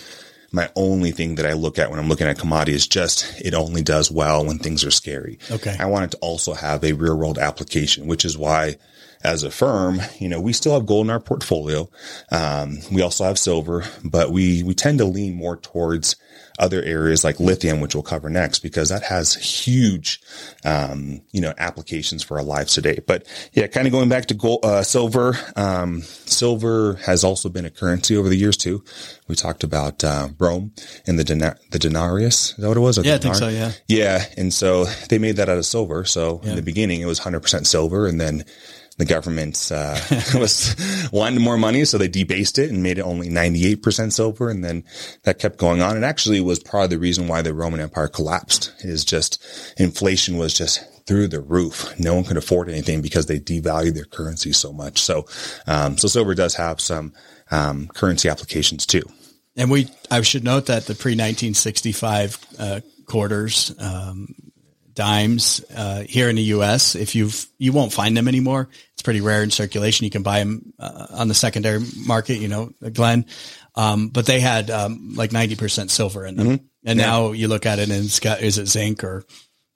my 0.51 0.69
only 0.75 1.11
thing 1.11 1.35
that 1.35 1.45
I 1.45 1.53
look 1.53 1.77
at 1.77 1.89
when 1.89 1.99
I'm 1.99 2.09
looking 2.09 2.27
at 2.27 2.39
commodity 2.39 2.73
is 2.73 2.87
just 2.87 3.41
it 3.41 3.53
only 3.53 3.81
does 3.81 4.11
well 4.11 4.45
when 4.45 4.59
things 4.59 4.83
are 4.85 4.91
scary. 4.91 5.39
Okay. 5.51 5.75
I 5.79 5.85
want 5.85 6.05
it 6.05 6.11
to 6.11 6.17
also 6.17 6.53
have 6.53 6.83
a 6.83 6.93
real 6.93 7.17
world 7.17 7.37
application, 7.37 8.07
which 8.07 8.25
is 8.25 8.37
why 8.37 8.77
as 9.23 9.43
a 9.43 9.51
firm, 9.51 9.99
you 10.19 10.29
know, 10.29 10.39
we 10.39 10.53
still 10.53 10.73
have 10.73 10.85
gold 10.85 11.07
in 11.07 11.09
our 11.09 11.19
portfolio. 11.19 11.89
Um, 12.31 12.79
we 12.91 13.01
also 13.01 13.23
have 13.23 13.39
silver, 13.39 13.83
but 14.03 14.31
we, 14.31 14.63
we 14.63 14.73
tend 14.73 14.99
to 14.99 15.05
lean 15.05 15.35
more 15.35 15.57
towards 15.57 16.15
other 16.59 16.81
areas 16.83 17.23
like 17.23 17.39
lithium, 17.39 17.79
which 17.81 17.95
we'll 17.95 18.03
cover 18.03 18.29
next, 18.29 18.59
because 18.59 18.89
that 18.89 19.03
has 19.03 19.33
huge, 19.33 20.21
um, 20.65 21.21
you 21.31 21.41
know, 21.41 21.53
applications 21.57 22.23
for 22.23 22.37
our 22.37 22.43
lives 22.43 22.73
today. 22.73 22.99
But 23.05 23.27
yeah, 23.53 23.67
kind 23.67 23.87
of 23.87 23.93
going 23.93 24.09
back 24.09 24.25
to 24.27 24.33
gold, 24.33 24.63
uh, 24.63 24.83
silver, 24.83 25.37
um, 25.55 26.01
silver 26.01 26.95
has 27.05 27.23
also 27.23 27.49
been 27.49 27.65
a 27.65 27.69
currency 27.69 28.15
over 28.17 28.29
the 28.29 28.37
years 28.37 28.57
too. 28.57 28.83
We 29.27 29.35
talked 29.35 29.63
about, 29.63 30.03
uh, 30.03 30.29
Rome 30.39 30.71
and 31.05 31.19
the 31.19 31.23
denar- 31.23 31.57
the 31.71 31.79
denarius. 31.79 32.51
Is 32.51 32.55
that 32.57 32.67
what 32.67 32.77
it 32.77 32.81
was? 32.81 32.97
yeah, 33.05 33.15
I 33.15 33.17
think 33.17 33.35
so. 33.35 33.47
Yeah. 33.47 33.71
Yeah. 33.87 34.25
And 34.37 34.53
so 34.53 34.85
they 35.09 35.17
made 35.17 35.37
that 35.37 35.49
out 35.49 35.57
of 35.57 35.65
silver. 35.65 36.05
So 36.05 36.41
yeah. 36.43 36.51
in 36.51 36.55
the 36.55 36.61
beginning, 36.61 37.01
it 37.01 37.05
was 37.05 37.19
100% 37.19 37.65
silver 37.65 38.07
and 38.07 38.19
then 38.19 38.45
the 38.97 39.05
government 39.05 39.71
uh, 39.71 39.99
was 40.35 40.75
wanting 41.11 41.41
more 41.41 41.57
money, 41.57 41.85
so 41.85 41.97
they 41.97 42.07
debased 42.07 42.57
it 42.57 42.71
and 42.71 42.83
made 42.83 42.97
it 42.97 43.03
only 43.03 43.29
98% 43.29 44.11
silver. 44.11 44.49
And 44.49 44.63
then 44.63 44.83
that 45.23 45.39
kept 45.39 45.57
going 45.57 45.81
on. 45.81 45.95
And 45.95 46.03
actually 46.03 46.41
was 46.41 46.59
part 46.59 46.85
of 46.85 46.89
the 46.89 46.99
reason 46.99 47.27
why 47.27 47.41
the 47.41 47.53
Roman 47.53 47.79
Empire 47.79 48.07
collapsed 48.07 48.73
is 48.79 49.05
just 49.05 49.43
inflation 49.77 50.37
was 50.37 50.53
just 50.53 50.83
through 51.05 51.27
the 51.27 51.39
roof. 51.39 51.97
No 51.99 52.15
one 52.15 52.23
could 52.23 52.37
afford 52.37 52.69
anything 52.69 53.01
because 53.01 53.27
they 53.27 53.39
devalued 53.39 53.93
their 53.93 54.05
currency 54.05 54.51
so 54.51 54.73
much. 54.73 54.99
So, 54.99 55.25
um, 55.65 55.97
so 55.97 56.07
silver 56.07 56.35
does 56.35 56.55
have 56.55 56.81
some 56.81 57.13
um, 57.49 57.87
currency 57.87 58.29
applications 58.29 58.85
too. 58.85 59.03
And 59.55 59.71
we, 59.71 59.89
I 60.11 60.21
should 60.21 60.43
note 60.43 60.67
that 60.67 60.85
the 60.85 60.95
pre 60.95 61.11
1965 61.13 62.45
uh, 62.59 62.79
quarters, 63.05 63.73
um, 63.79 64.35
dimes 64.97 65.63
uh, 65.75 66.01
here 66.01 66.27
in 66.27 66.35
the 66.35 66.43
U.S. 66.43 66.95
If 66.95 67.13
you've 67.15 67.45
you 67.59 67.71
won't 67.71 67.93
find 67.93 68.17
them 68.17 68.27
anymore. 68.27 68.67
It's 68.93 69.03
pretty 69.03 69.21
rare 69.21 69.43
in 69.43 69.51
circulation. 69.51 70.05
You 70.05 70.09
can 70.09 70.23
buy 70.23 70.39
them 70.39 70.73
uh, 70.79 71.05
on 71.11 71.27
the 71.27 71.35
secondary 71.35 71.79
market. 71.95 72.39
You 72.39 72.47
know, 72.47 72.71
Glenn. 72.91 73.27
Um, 73.75 74.09
but 74.09 74.25
they 74.25 74.39
had 74.39 74.71
um, 74.71 75.13
like 75.15 75.31
ninety 75.31 75.55
percent 75.55 75.91
silver 75.91 76.25
in 76.25 76.35
them, 76.35 76.47
mm-hmm. 76.47 76.65
and 76.83 76.99
yeah. 76.99 77.05
now 77.05 77.31
you 77.31 77.47
look 77.47 77.67
at 77.67 77.77
it 77.77 77.89
and 77.89 78.05
it's 78.05 78.19
got 78.19 78.41
is 78.41 78.57
it 78.57 78.65
zinc 78.65 79.03
or 79.03 79.23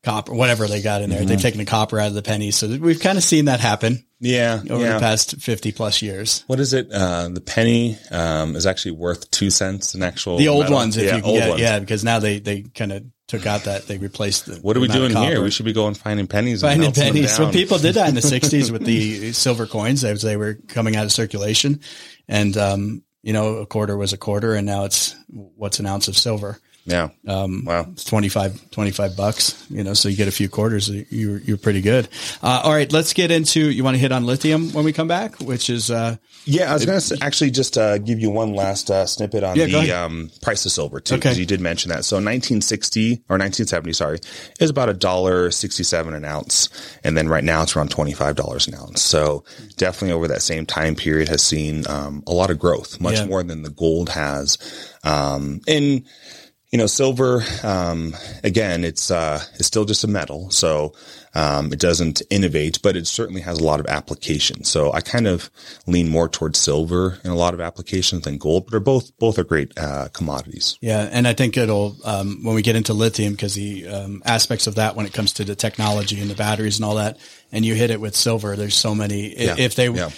copper, 0.03 0.33
whatever 0.33 0.67
they 0.67 0.81
got 0.81 1.01
in 1.01 1.09
there. 1.09 1.19
Mm-hmm. 1.19 1.27
They've 1.27 1.41
taken 1.41 1.59
the 1.59 1.65
copper 1.65 1.99
out 1.99 2.07
of 2.07 2.13
the 2.13 2.21
pennies, 2.21 2.55
so 2.55 2.67
we've 2.67 2.99
kind 2.99 3.17
of 3.17 3.23
seen 3.23 3.45
that 3.45 3.59
happen. 3.59 4.05
Yeah, 4.19 4.61
over 4.69 4.83
yeah. 4.83 4.93
the 4.93 4.99
past 4.99 5.41
fifty 5.41 5.71
plus 5.71 6.01
years. 6.01 6.43
What 6.45 6.59
is 6.59 6.73
it? 6.73 6.91
Uh, 6.91 7.29
the 7.29 7.41
penny 7.41 7.97
um, 8.11 8.55
is 8.55 8.67
actually 8.67 8.91
worth 8.91 9.31
two 9.31 9.49
cents 9.49 9.95
an 9.95 10.03
actual. 10.03 10.37
The 10.37 10.47
old 10.47 10.65
metal. 10.65 10.75
ones, 10.75 10.97
if 10.97 11.05
yeah, 11.05 11.17
you 11.17 11.23
old 11.23 11.37
yeah, 11.37 11.49
ones. 11.49 11.61
yeah, 11.61 11.79
because 11.79 12.03
now 12.03 12.19
they 12.19 12.37
they 12.37 12.61
kind 12.61 12.91
of 12.91 13.03
took 13.27 13.47
out 13.47 13.63
that 13.63 13.87
they 13.87 13.97
replaced 13.97 14.45
the. 14.45 14.57
What 14.57 14.77
are 14.77 14.79
we 14.79 14.89
doing 14.89 15.15
here? 15.15 15.41
We 15.41 15.49
should 15.49 15.65
be 15.65 15.73
going 15.73 15.95
finding 15.95 16.27
pennies. 16.27 16.61
Finding 16.61 16.91
pennies. 16.91 17.39
people 17.51 17.79
did 17.79 17.95
that 17.95 18.09
in 18.09 18.15
the 18.15 18.21
'60s 18.21 18.69
with 18.69 18.85
the 18.85 19.31
silver 19.31 19.65
coins 19.65 20.03
as 20.03 20.21
they 20.21 20.37
were 20.37 20.53
coming 20.67 20.95
out 20.95 21.05
of 21.05 21.11
circulation, 21.11 21.79
and 22.27 22.55
um, 22.57 23.03
you 23.23 23.33
know, 23.33 23.57
a 23.57 23.65
quarter 23.65 23.97
was 23.97 24.13
a 24.13 24.17
quarter, 24.17 24.53
and 24.53 24.65
now 24.65 24.85
it's 24.85 25.15
what's 25.27 25.79
an 25.79 25.87
ounce 25.87 26.07
of 26.07 26.17
silver. 26.17 26.59
Yeah. 26.85 27.09
Um, 27.27 27.63
Wow. 27.65 27.87
It's 27.91 28.03
25, 28.05 28.71
25 28.71 29.15
bucks, 29.15 29.65
you 29.69 29.83
know, 29.83 29.93
so 29.93 30.09
you 30.09 30.17
get 30.17 30.27
a 30.27 30.31
few 30.31 30.49
quarters, 30.49 30.89
you're, 30.89 31.37
you're 31.37 31.57
pretty 31.57 31.81
good. 31.81 32.07
Uh, 32.41 32.61
all 32.63 32.73
right, 32.73 32.91
let's 32.91 33.13
get 33.13 33.29
into, 33.29 33.69
you 33.69 33.83
want 33.83 33.93
to 33.95 33.99
hit 33.99 34.11
on 34.11 34.25
lithium 34.25 34.71
when 34.73 34.83
we 34.83 34.91
come 34.91 35.07
back, 35.07 35.35
which 35.39 35.69
is, 35.69 35.91
uh, 35.91 36.15
Yeah, 36.45 36.71
I 36.71 36.73
was 36.73 36.85
going 36.85 36.99
to 36.99 37.17
actually 37.21 37.51
just 37.51 37.77
uh, 37.77 37.99
give 37.99 38.19
you 38.19 38.31
one 38.31 38.53
last 38.55 38.89
uh, 38.89 39.05
snippet 39.05 39.43
on 39.43 39.55
Yeah, 39.57 39.65
the 39.67 39.91
um, 39.91 40.31
price 40.41 40.65
of 40.65 40.71
silver 40.71 40.99
too, 40.99 41.13
Okay. 41.15 41.19
because 41.21 41.37
you 41.37 41.45
did 41.45 41.61
mention 41.61 41.89
that. 41.89 42.03
So 42.03 42.15
1960 42.15 43.11
or 43.29 43.37
1970, 43.37 43.93
sorry, 43.93 44.19
is 44.59 44.69
about 44.71 44.89
a 44.89 44.93
dollar 44.93 45.51
sixty-seven 45.51 46.13
an 46.15 46.25
ounce, 46.25 46.69
and 47.03 47.15
then 47.15 47.27
right 47.29 47.43
now 47.43 47.61
it's 47.61 47.75
around 47.75 47.91
twenty-five 47.91 48.35
dollars 48.35 48.67
an 48.67 48.73
ounce. 48.75 49.01
So 49.03 49.43
definitely 49.77 50.13
over 50.13 50.27
that 50.29 50.41
same 50.41 50.65
time 50.65 50.95
period 50.95 51.29
has 51.29 51.43
seen 51.43 51.85
um, 51.87 52.23
a 52.27 52.31
lot 52.33 52.49
of 52.49 52.57
growth, 52.59 52.99
much 52.99 53.15
Yeah. 53.19 53.25
more 53.25 53.43
than 53.43 53.61
the 53.61 53.69
gold 53.69 54.09
has, 54.09 54.57
um, 55.03 55.61
and 55.67 56.03
you 56.71 56.77
know, 56.77 56.87
silver, 56.87 57.43
um, 57.63 58.15
again, 58.45 58.85
it's, 58.85 59.11
uh, 59.11 59.43
it's 59.55 59.67
still 59.67 59.83
just 59.85 60.03
a 60.05 60.07
metal. 60.07 60.49
So, 60.51 60.93
um, 61.33 61.71
it 61.73 61.79
doesn't 61.79 62.21
innovate, 62.29 62.81
but 62.81 62.95
it 62.95 63.07
certainly 63.07 63.41
has 63.41 63.59
a 63.59 63.63
lot 63.63 63.79
of 63.81 63.87
applications. 63.87 64.69
So 64.69 64.91
I 64.93 65.01
kind 65.01 65.27
of 65.27 65.49
lean 65.85 66.07
more 66.09 66.27
towards 66.29 66.59
silver 66.59 67.19
in 67.25 67.31
a 67.31 67.35
lot 67.35 67.53
of 67.53 67.59
applications 67.61 68.23
than 68.23 68.37
gold, 68.37 68.65
but 68.65 68.71
they're 68.71 68.79
both, 68.79 69.17
both 69.17 69.37
are 69.37 69.43
great, 69.43 69.77
uh, 69.77 70.07
commodities. 70.13 70.77
yeah. 70.81 71.09
And 71.11 71.27
I 71.27 71.33
think 71.33 71.57
it'll, 71.57 71.97
um, 72.05 72.39
when 72.43 72.55
we 72.55 72.61
get 72.61 72.75
into 72.77 72.93
lithium, 72.93 73.35
cause 73.37 73.53
the, 73.55 73.87
um, 73.87 74.21
aspects 74.25 74.67
of 74.67 74.75
that 74.75 74.95
when 74.95 75.05
it 75.05 75.13
comes 75.13 75.33
to 75.33 75.43
the 75.43 75.55
technology 75.55 76.19
and 76.21 76.29
the 76.29 76.35
batteries 76.35 76.77
and 76.77 76.85
all 76.85 76.95
that, 76.95 77.17
and 77.51 77.65
you 77.65 77.75
hit 77.75 77.91
it 77.91 77.99
with 77.99 78.15
silver, 78.15 78.55
there's 78.55 78.75
so 78.75 78.95
many, 78.95 79.37
i- 79.37 79.43
Yeah. 79.43 79.55
if 79.57 79.75
they, 79.75 79.89
Yeah. 79.89 80.09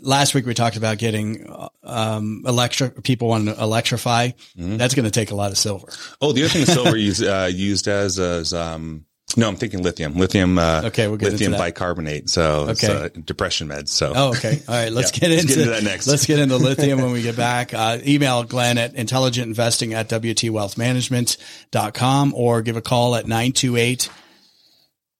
Last 0.00 0.34
week 0.34 0.46
we 0.46 0.54
talked 0.54 0.76
about 0.76 0.98
getting, 0.98 1.52
um, 1.82 2.42
electric, 2.46 3.02
people 3.02 3.28
want 3.28 3.46
to 3.46 3.60
electrify. 3.60 4.28
Mm-hmm. 4.28 4.76
That's 4.76 4.94
going 4.94 5.06
to 5.06 5.10
take 5.10 5.30
a 5.30 5.34
lot 5.34 5.50
of 5.50 5.58
silver. 5.58 5.88
Oh, 6.20 6.32
the 6.32 6.42
other 6.44 6.50
thing 6.50 6.66
silver 6.66 6.96
is, 6.96 7.22
uh, 7.22 7.50
used 7.52 7.88
as, 7.88 8.18
as, 8.18 8.52
um, 8.54 9.04
no, 9.36 9.48
I'm 9.48 9.56
thinking 9.56 9.82
lithium, 9.82 10.14
lithium, 10.14 10.56
uh, 10.56 10.82
Okay, 10.84 11.08
we'll 11.08 11.16
get 11.18 11.32
lithium 11.32 11.52
bicarbonate. 11.52 12.30
So 12.30 12.68
Okay. 12.70 12.86
uh, 12.86 13.08
depression 13.24 13.66
meds. 13.68 13.88
So 13.88 14.12
Oh, 14.14 14.28
okay. 14.30 14.62
All 14.68 14.74
right. 14.74 14.92
Let's 14.92 15.10
Yeah, 15.20 15.28
get 15.28 15.30
let's 15.30 15.42
into, 15.42 15.54
get 15.56 15.60
into 15.62 15.70
that 15.72 15.82
next. 15.82 16.06
Let's 16.06 16.26
get 16.26 16.38
into 16.38 16.56
lithium 16.56 17.02
when 17.02 17.10
we 17.10 17.22
get 17.22 17.36
back. 17.46 17.74
Uh, 17.74 17.98
email 18.06 18.44
Glenn 18.44 18.78
at 18.78 18.94
intelligentinvesting 18.94 19.92
at 19.94 20.08
WTwealthmanagement.com 20.08 22.34
or 22.34 22.62
give 22.62 22.76
a 22.76 22.80
call 22.80 23.16
at 23.16 23.26
928 23.26 24.08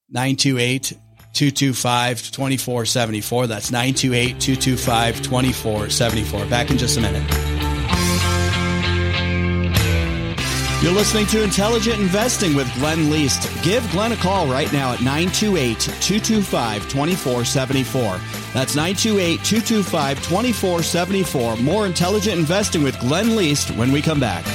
928 0.09 0.93
225 1.37 2.31
2474. 2.31 3.47
That's 3.47 3.71
928 3.71 4.39
225 4.39 5.21
2474. 5.21 6.45
Back 6.47 6.71
in 6.71 6.77
just 6.79 6.97
a 6.97 7.01
minute. 7.01 7.23
You're 10.81 10.93
listening 10.93 11.25
to 11.27 11.43
Intelligent 11.43 11.99
Investing 11.99 12.55
with 12.55 12.71
Glenn 12.75 13.09
Leest. 13.11 13.49
Give 13.63 13.87
Glenn 13.91 14.13
a 14.13 14.15
call 14.15 14.47
right 14.47 14.71
now 14.71 14.93
at 14.93 15.01
928 15.01 15.79
225 15.79 16.89
2474. 16.89 18.03
That's 18.53 18.75
928 18.75 19.43
225 19.43 20.17
2474. 20.17 21.57
More 21.57 21.85
Intelligent 21.85 22.39
Investing 22.39 22.83
with 22.83 22.99
Glenn 22.99 23.35
Leest 23.35 23.69
when 23.71 23.91
we 23.91 24.01
come 24.01 24.19
back. 24.19 24.45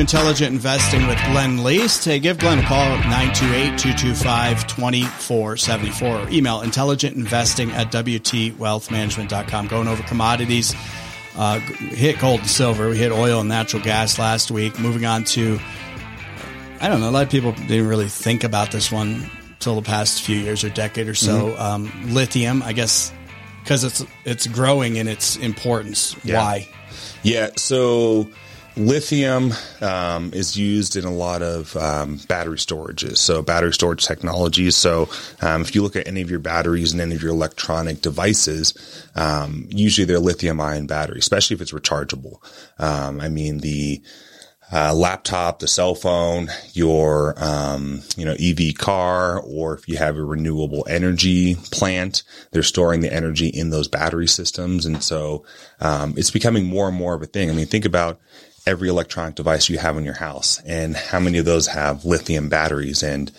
To 0.00 0.02
Intelligent 0.02 0.54
Investing 0.54 1.06
with 1.06 1.18
Glenn 1.26 1.62
Leest. 1.62 2.06
Hey, 2.06 2.18
give 2.20 2.38
Glenn 2.38 2.60
a 2.60 2.62
call 2.62 2.80
at 2.80 3.04
928-225-2474. 3.34 6.32
Email 6.32 6.62
intelligentinvesting 6.62 7.70
at 7.72 7.92
WTwealthmanagement.com. 7.92 9.66
Going 9.66 9.88
over 9.88 10.02
commodities, 10.04 10.74
uh, 11.36 11.58
hit 11.58 12.18
gold 12.18 12.40
and 12.40 12.48
silver. 12.48 12.88
We 12.88 12.96
hit 12.96 13.12
oil 13.12 13.40
and 13.40 13.50
natural 13.50 13.82
gas 13.82 14.18
last 14.18 14.50
week. 14.50 14.78
Moving 14.78 15.04
on 15.04 15.24
to, 15.24 15.60
I 16.80 16.88
don't 16.88 17.02
know, 17.02 17.10
a 17.10 17.12
lot 17.12 17.24
of 17.24 17.30
people 17.30 17.52
didn't 17.52 17.86
really 17.86 18.08
think 18.08 18.42
about 18.42 18.72
this 18.72 18.90
one 18.90 19.30
until 19.50 19.74
the 19.74 19.82
past 19.82 20.22
few 20.22 20.38
years 20.38 20.64
or 20.64 20.70
decade 20.70 21.08
or 21.08 21.14
so. 21.14 21.54
Um, 21.58 21.92
lithium, 22.14 22.62
I 22.62 22.72
guess, 22.72 23.12
because 23.62 23.84
it's, 23.84 24.02
it's 24.24 24.46
growing 24.46 24.96
in 24.96 25.08
its 25.08 25.36
importance. 25.36 26.16
Yeah. 26.24 26.38
Why? 26.38 26.66
Yeah. 27.22 27.50
So 27.58 28.30
lithium 28.86 29.52
um, 29.80 30.32
is 30.32 30.56
used 30.56 30.96
in 30.96 31.04
a 31.04 31.12
lot 31.12 31.42
of 31.42 31.76
um, 31.76 32.18
battery 32.28 32.56
storages, 32.56 33.18
so 33.18 33.42
battery 33.42 33.72
storage 33.72 34.04
technologies. 34.06 34.76
So 34.76 35.08
um, 35.40 35.62
if 35.62 35.74
you 35.74 35.82
look 35.82 35.96
at 35.96 36.06
any 36.06 36.20
of 36.20 36.30
your 36.30 36.40
batteries 36.40 36.92
and 36.92 37.00
any 37.00 37.14
of 37.14 37.22
your 37.22 37.32
electronic 37.32 38.00
devices, 38.00 38.74
um, 39.14 39.66
usually 39.70 40.04
they're 40.04 40.18
lithium 40.18 40.60
ion 40.60 40.86
batteries, 40.86 41.24
especially 41.24 41.54
if 41.54 41.60
it's 41.60 41.72
rechargeable. 41.72 42.38
Um, 42.78 43.20
I 43.20 43.28
mean 43.28 43.58
the 43.58 44.02
uh, 44.72 44.94
laptop, 44.94 45.58
the 45.58 45.66
cell 45.66 45.94
phone, 45.94 46.48
your 46.74 47.34
um, 47.38 48.02
you 48.16 48.24
know 48.24 48.36
EV 48.38 48.74
car, 48.76 49.40
or 49.40 49.74
if 49.74 49.88
you 49.88 49.96
have 49.96 50.16
a 50.16 50.22
renewable 50.22 50.86
energy 50.88 51.56
plant, 51.72 52.22
they're 52.52 52.62
storing 52.62 53.00
the 53.00 53.12
energy 53.12 53.48
in 53.48 53.70
those 53.70 53.88
battery 53.88 54.28
systems, 54.28 54.86
and 54.86 55.02
so 55.02 55.44
um, 55.80 56.14
it's 56.16 56.30
becoming 56.30 56.66
more 56.66 56.88
and 56.88 56.96
more 56.96 57.14
of 57.14 57.22
a 57.22 57.26
thing. 57.26 57.50
I 57.50 57.52
mean, 57.52 57.66
think 57.66 57.84
about 57.84 58.20
every 58.66 58.88
electronic 58.88 59.34
device 59.34 59.68
you 59.68 59.78
have 59.78 59.96
in 59.96 60.04
your 60.04 60.14
house. 60.14 60.60
And 60.66 60.96
how 60.96 61.20
many 61.20 61.38
of 61.38 61.44
those 61.44 61.68
have 61.68 62.04
lithium 62.04 62.48
batteries? 62.48 63.02
And 63.02 63.32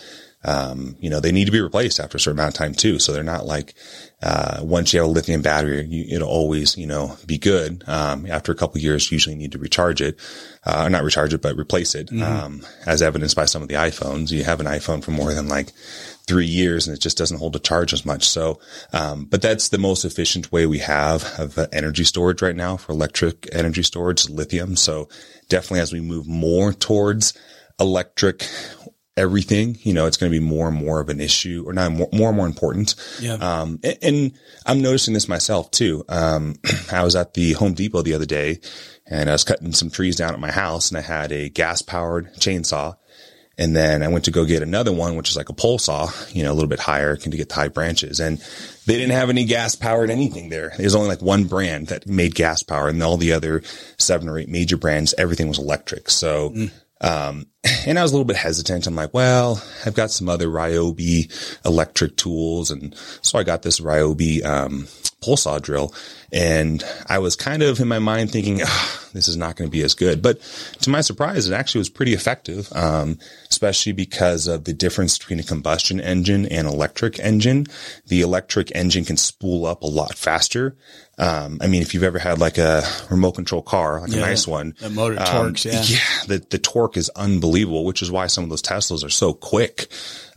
um, 0.43 0.95
you 0.99 1.09
know, 1.09 1.19
they 1.19 1.31
need 1.31 1.45
to 1.45 1.51
be 1.51 1.61
replaced 1.61 1.99
after 1.99 2.17
a 2.17 2.19
certain 2.19 2.39
amount 2.39 2.55
of 2.55 2.57
time 2.57 2.73
too. 2.73 2.97
So 2.99 3.11
they're 3.11 3.23
not 3.23 3.45
like, 3.45 3.75
uh, 4.23 4.59
once 4.61 4.93
you 4.93 4.99
have 4.99 5.09
a 5.09 5.11
lithium 5.11 5.41
battery, 5.41 5.85
you, 5.85 6.15
it'll 6.15 6.29
always, 6.29 6.77
you 6.77 6.87
know, 6.87 7.15
be 7.25 7.37
good. 7.37 7.83
Um, 7.87 8.25
after 8.25 8.51
a 8.51 8.55
couple 8.55 8.81
years, 8.81 9.11
you 9.11 9.15
usually 9.15 9.35
need 9.35 9.51
to 9.51 9.59
recharge 9.59 10.01
it, 10.01 10.17
uh, 10.65 10.89
not 10.89 11.03
recharge 11.03 11.33
it, 11.33 11.41
but 11.41 11.57
replace 11.57 11.93
it. 11.93 12.07
Mm-hmm. 12.07 12.23
Um, 12.23 12.61
as 12.85 13.01
evidenced 13.01 13.35
by 13.35 13.45
some 13.45 13.61
of 13.61 13.67
the 13.67 13.75
iPhones, 13.75 14.31
you 14.31 14.43
have 14.43 14.59
an 14.59 14.65
iPhone 14.65 15.03
for 15.03 15.11
more 15.11 15.33
than 15.33 15.47
like 15.47 15.73
three 16.27 16.45
years 16.45 16.87
and 16.87 16.95
it 16.95 17.01
just 17.01 17.17
doesn't 17.17 17.37
hold 17.37 17.55
a 17.55 17.59
charge 17.59 17.93
as 17.93 18.05
much. 18.05 18.27
So, 18.27 18.59
um, 18.93 19.25
but 19.25 19.41
that's 19.41 19.69
the 19.69 19.77
most 19.77 20.05
efficient 20.05 20.51
way 20.51 20.65
we 20.65 20.79
have 20.79 21.23
of 21.37 21.57
uh, 21.57 21.67
energy 21.71 22.03
storage 22.03 22.41
right 22.41 22.55
now 22.55 22.77
for 22.77 22.93
electric 22.93 23.47
energy 23.51 23.83
storage, 23.83 24.27
lithium. 24.29 24.75
So 24.75 25.07
definitely 25.49 25.81
as 25.81 25.93
we 25.93 26.01
move 26.01 26.27
more 26.27 26.73
towards 26.73 27.37
electric 27.79 28.47
everything, 29.17 29.77
you 29.81 29.93
know, 29.93 30.05
it's 30.05 30.17
going 30.17 30.31
to 30.31 30.37
be 30.37 30.43
more 30.43 30.67
and 30.67 30.77
more 30.77 30.99
of 30.99 31.09
an 31.09 31.19
issue 31.19 31.63
or 31.67 31.73
not 31.73 31.91
more, 31.91 32.09
more 32.13 32.29
and 32.29 32.37
more 32.37 32.45
important. 32.45 32.95
Yeah. 33.19 33.33
Um, 33.33 33.79
and, 33.83 33.97
and, 34.01 34.31
I'm 34.65 34.81
noticing 34.81 35.13
this 35.13 35.27
myself 35.27 35.71
too. 35.71 36.05
Um, 36.07 36.55
I 36.91 37.03
was 37.03 37.15
at 37.15 37.33
the 37.33 37.53
Home 37.53 37.73
Depot 37.73 38.03
the 38.03 38.13
other 38.13 38.25
day 38.25 38.59
and 39.05 39.29
I 39.29 39.33
was 39.33 39.43
cutting 39.43 39.73
some 39.73 39.89
trees 39.89 40.15
down 40.15 40.33
at 40.33 40.39
my 40.39 40.51
house 40.51 40.89
and 40.89 40.97
I 40.97 41.01
had 41.01 41.31
a 41.31 41.49
gas 41.49 41.81
powered 41.81 42.33
chainsaw. 42.35 42.95
And 43.57 43.75
then 43.75 44.01
I 44.01 44.07
went 44.07 44.25
to 44.25 44.31
go 44.31 44.45
get 44.45 44.63
another 44.63 44.93
one, 44.93 45.15
which 45.15 45.29
is 45.29 45.37
like 45.37 45.49
a 45.49 45.53
pole 45.53 45.77
saw, 45.77 46.09
you 46.29 46.41
know, 46.41 46.51
a 46.51 46.55
little 46.55 46.69
bit 46.69 46.79
higher, 46.79 47.15
can 47.15 47.31
to 47.31 47.37
get 47.37 47.49
the 47.49 47.55
high 47.55 47.67
branches. 47.67 48.19
And 48.19 48.39
they 48.87 48.95
didn't 48.95 49.11
have 49.11 49.29
any 49.29 49.43
gas 49.43 49.75
powered 49.75 50.09
anything 50.09 50.49
there. 50.49 50.73
There's 50.77 50.95
only 50.95 51.09
like 51.09 51.21
one 51.21 51.43
brand 51.43 51.87
that 51.87 52.07
made 52.07 52.33
gas 52.33 52.63
power 52.63 52.87
and 52.87 53.03
all 53.03 53.17
the 53.17 53.33
other 53.33 53.61
seven 53.99 54.29
or 54.29 54.39
eight 54.39 54.49
major 54.49 54.77
brands, 54.77 55.13
everything 55.17 55.47
was 55.47 55.59
electric. 55.59 56.09
So, 56.09 56.51
mm. 56.51 56.71
Um, 57.01 57.47
and 57.63 57.99
I 57.99 58.01
was 58.01 58.11
a 58.11 58.15
little 58.15 58.25
bit 58.25 58.37
hesitant. 58.37 58.87
I'm 58.87 58.95
like, 58.95 59.13
well, 59.13 59.63
I've 59.85 59.93
got 59.93 60.11
some 60.11 60.29
other 60.29 60.47
Ryobi 60.47 61.31
electric 61.65 62.17
tools. 62.17 62.71
And 62.71 62.95
so 63.21 63.37
I 63.37 63.43
got 63.43 63.61
this 63.61 63.79
Ryobi, 63.79 64.43
um, 64.43 64.87
pole 65.21 65.37
saw 65.37 65.59
drill. 65.59 65.93
And 66.33 66.83
I 67.07 67.19
was 67.19 67.35
kind 67.35 67.61
of 67.61 67.79
in 67.79 67.87
my 67.87 67.99
mind 67.99 68.31
thinking, 68.31 68.57
this 69.13 69.27
is 69.27 69.37
not 69.37 69.55
going 69.57 69.69
to 69.69 69.71
be 69.71 69.83
as 69.83 69.93
good. 69.93 70.21
But 70.21 70.41
to 70.81 70.89
my 70.89 71.01
surprise, 71.01 71.47
it 71.47 71.53
actually 71.53 71.79
was 71.79 71.89
pretty 71.89 72.13
effective, 72.13 72.71
um, 72.73 73.19
especially 73.49 73.91
because 73.91 74.47
of 74.47 74.63
the 74.63 74.73
difference 74.73 75.17
between 75.17 75.39
a 75.39 75.43
combustion 75.43 75.99
engine 75.99 76.45
and 76.45 76.67
electric 76.67 77.19
engine. 77.19 77.67
The 78.07 78.21
electric 78.21 78.73
engine 78.75 79.05
can 79.05 79.17
spool 79.17 79.65
up 79.65 79.83
a 79.83 79.87
lot 79.87 80.17
faster. 80.17 80.75
Um, 81.17 81.59
I 81.61 81.67
mean, 81.67 81.81
if 81.81 81.93
you've 81.93 82.03
ever 82.03 82.17
had 82.17 82.39
like 82.39 82.57
a 82.57 82.83
remote 83.11 83.33
control 83.33 83.61
car, 83.61 84.01
like 84.01 84.11
yeah, 84.11 84.17
a 84.17 84.21
nice 84.21 84.47
one, 84.47 84.73
the 84.79 84.89
motor 84.89 85.19
um, 85.19 85.25
torques, 85.27 85.65
yeah, 85.65 85.83
yeah, 85.83 85.99
the, 86.27 86.39
the 86.49 86.57
torque 86.57 86.97
is 86.97 87.09
unbelievable, 87.09 87.50
which 87.51 88.01
is 88.01 88.11
why 88.11 88.27
some 88.27 88.43
of 88.43 88.49
those 88.49 88.61
Teslas 88.61 89.05
are 89.05 89.09
so 89.09 89.33
quick. 89.33 89.87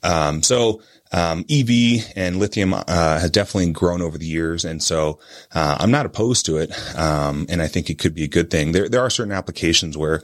Um, 0.03 0.43
so, 0.43 0.83
um, 1.13 1.45
EV 1.49 2.13
and 2.17 2.39
lithium 2.39 2.75
uh, 2.75 2.85
has 2.87 3.31
definitely 3.31 3.71
grown 3.73 4.03
over 4.03 4.19
the 4.19 4.27
years, 4.27 4.65
and 4.65 4.83
so 4.83 5.21
uh, 5.55 5.77
I'm 5.79 5.91
not 5.91 6.07
opposed 6.07 6.47
to 6.47 6.57
it. 6.57 6.73
Um, 6.99 7.47
and 7.49 7.63
I 7.63 7.69
think 7.69 7.89
it 7.89 7.99
could 7.99 8.15
be 8.15 8.25
a 8.25 8.29
good 8.29 8.51
thing. 8.51 8.73
There 8.73 8.89
there 8.89 9.01
are 9.01 9.11
certain 9.11 9.33
applications 9.33 9.97
where 9.97 10.23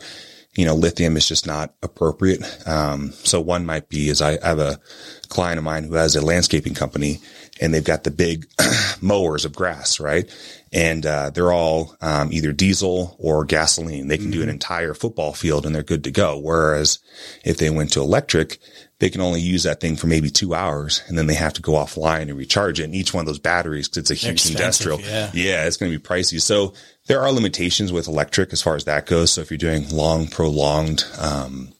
you 0.54 0.64
know 0.64 0.74
lithium 0.74 1.16
is 1.16 1.28
just 1.28 1.46
not 1.46 1.74
appropriate. 1.82 2.42
Um, 2.66 3.12
so 3.12 3.40
one 3.40 3.66
might 3.66 3.88
be 3.88 4.08
is 4.08 4.20
I, 4.20 4.38
I 4.42 4.48
have 4.48 4.58
a 4.58 4.80
client 5.28 5.58
of 5.58 5.64
mine 5.64 5.84
who 5.84 5.94
has 5.94 6.16
a 6.16 6.24
landscaping 6.24 6.74
company, 6.74 7.20
and 7.60 7.72
they've 7.72 7.84
got 7.84 8.04
the 8.04 8.10
big 8.10 8.46
mowers 9.00 9.44
of 9.44 9.54
grass, 9.54 10.00
right? 10.00 10.28
And 10.72 11.04
uh, 11.04 11.30
they're 11.30 11.52
all 11.52 11.96
um, 12.00 12.32
either 12.32 12.52
diesel 12.52 13.16
or 13.18 13.44
gasoline. 13.44 14.08
They 14.08 14.16
can 14.16 14.26
mm-hmm. 14.26 14.32
do 14.32 14.38
an 14.38 14.44
mm-hmm. 14.44 14.54
entire 14.54 14.94
football 14.94 15.32
field 15.32 15.66
and 15.66 15.74
they're 15.74 15.82
good 15.82 16.04
to 16.04 16.10
go. 16.12 16.38
Whereas 16.38 17.00
if 17.44 17.56
they 17.56 17.70
went 17.70 17.92
to 17.92 18.00
electric, 18.00 18.58
they 19.00 19.10
can 19.10 19.20
only 19.20 19.40
use 19.40 19.64
that 19.64 19.80
thing 19.80 19.96
for 19.96 20.06
maybe 20.06 20.30
two 20.30 20.54
hours 20.54 21.02
and 21.08 21.18
then 21.18 21.26
they 21.26 21.34
have 21.34 21.54
to 21.54 21.62
go 21.62 21.72
offline 21.72 22.22
and 22.22 22.36
recharge 22.36 22.78
it. 22.78 22.84
And 22.84 22.94
each 22.94 23.12
one 23.12 23.22
of 23.22 23.26
those 23.26 23.40
batteries, 23.40 23.88
cause 23.88 23.98
it's 23.98 24.10
a 24.10 24.14
huge 24.14 24.48
industrial. 24.48 25.00
Yeah. 25.00 25.30
yeah, 25.34 25.66
it's 25.66 25.76
going 25.76 25.90
to 25.90 25.98
be 25.98 26.04
pricey. 26.04 26.40
So 26.40 26.74
there 27.10 27.20
are 27.20 27.32
limitations 27.32 27.92
with 27.92 28.06
electric 28.06 28.52
as 28.52 28.62
far 28.62 28.76
as 28.76 28.84
that 28.84 29.04
goes. 29.04 29.32
So 29.32 29.40
if 29.40 29.50
you're 29.50 29.58
doing 29.58 29.88
long, 29.88 30.28
prolonged, 30.28 31.04
um, 31.18 31.72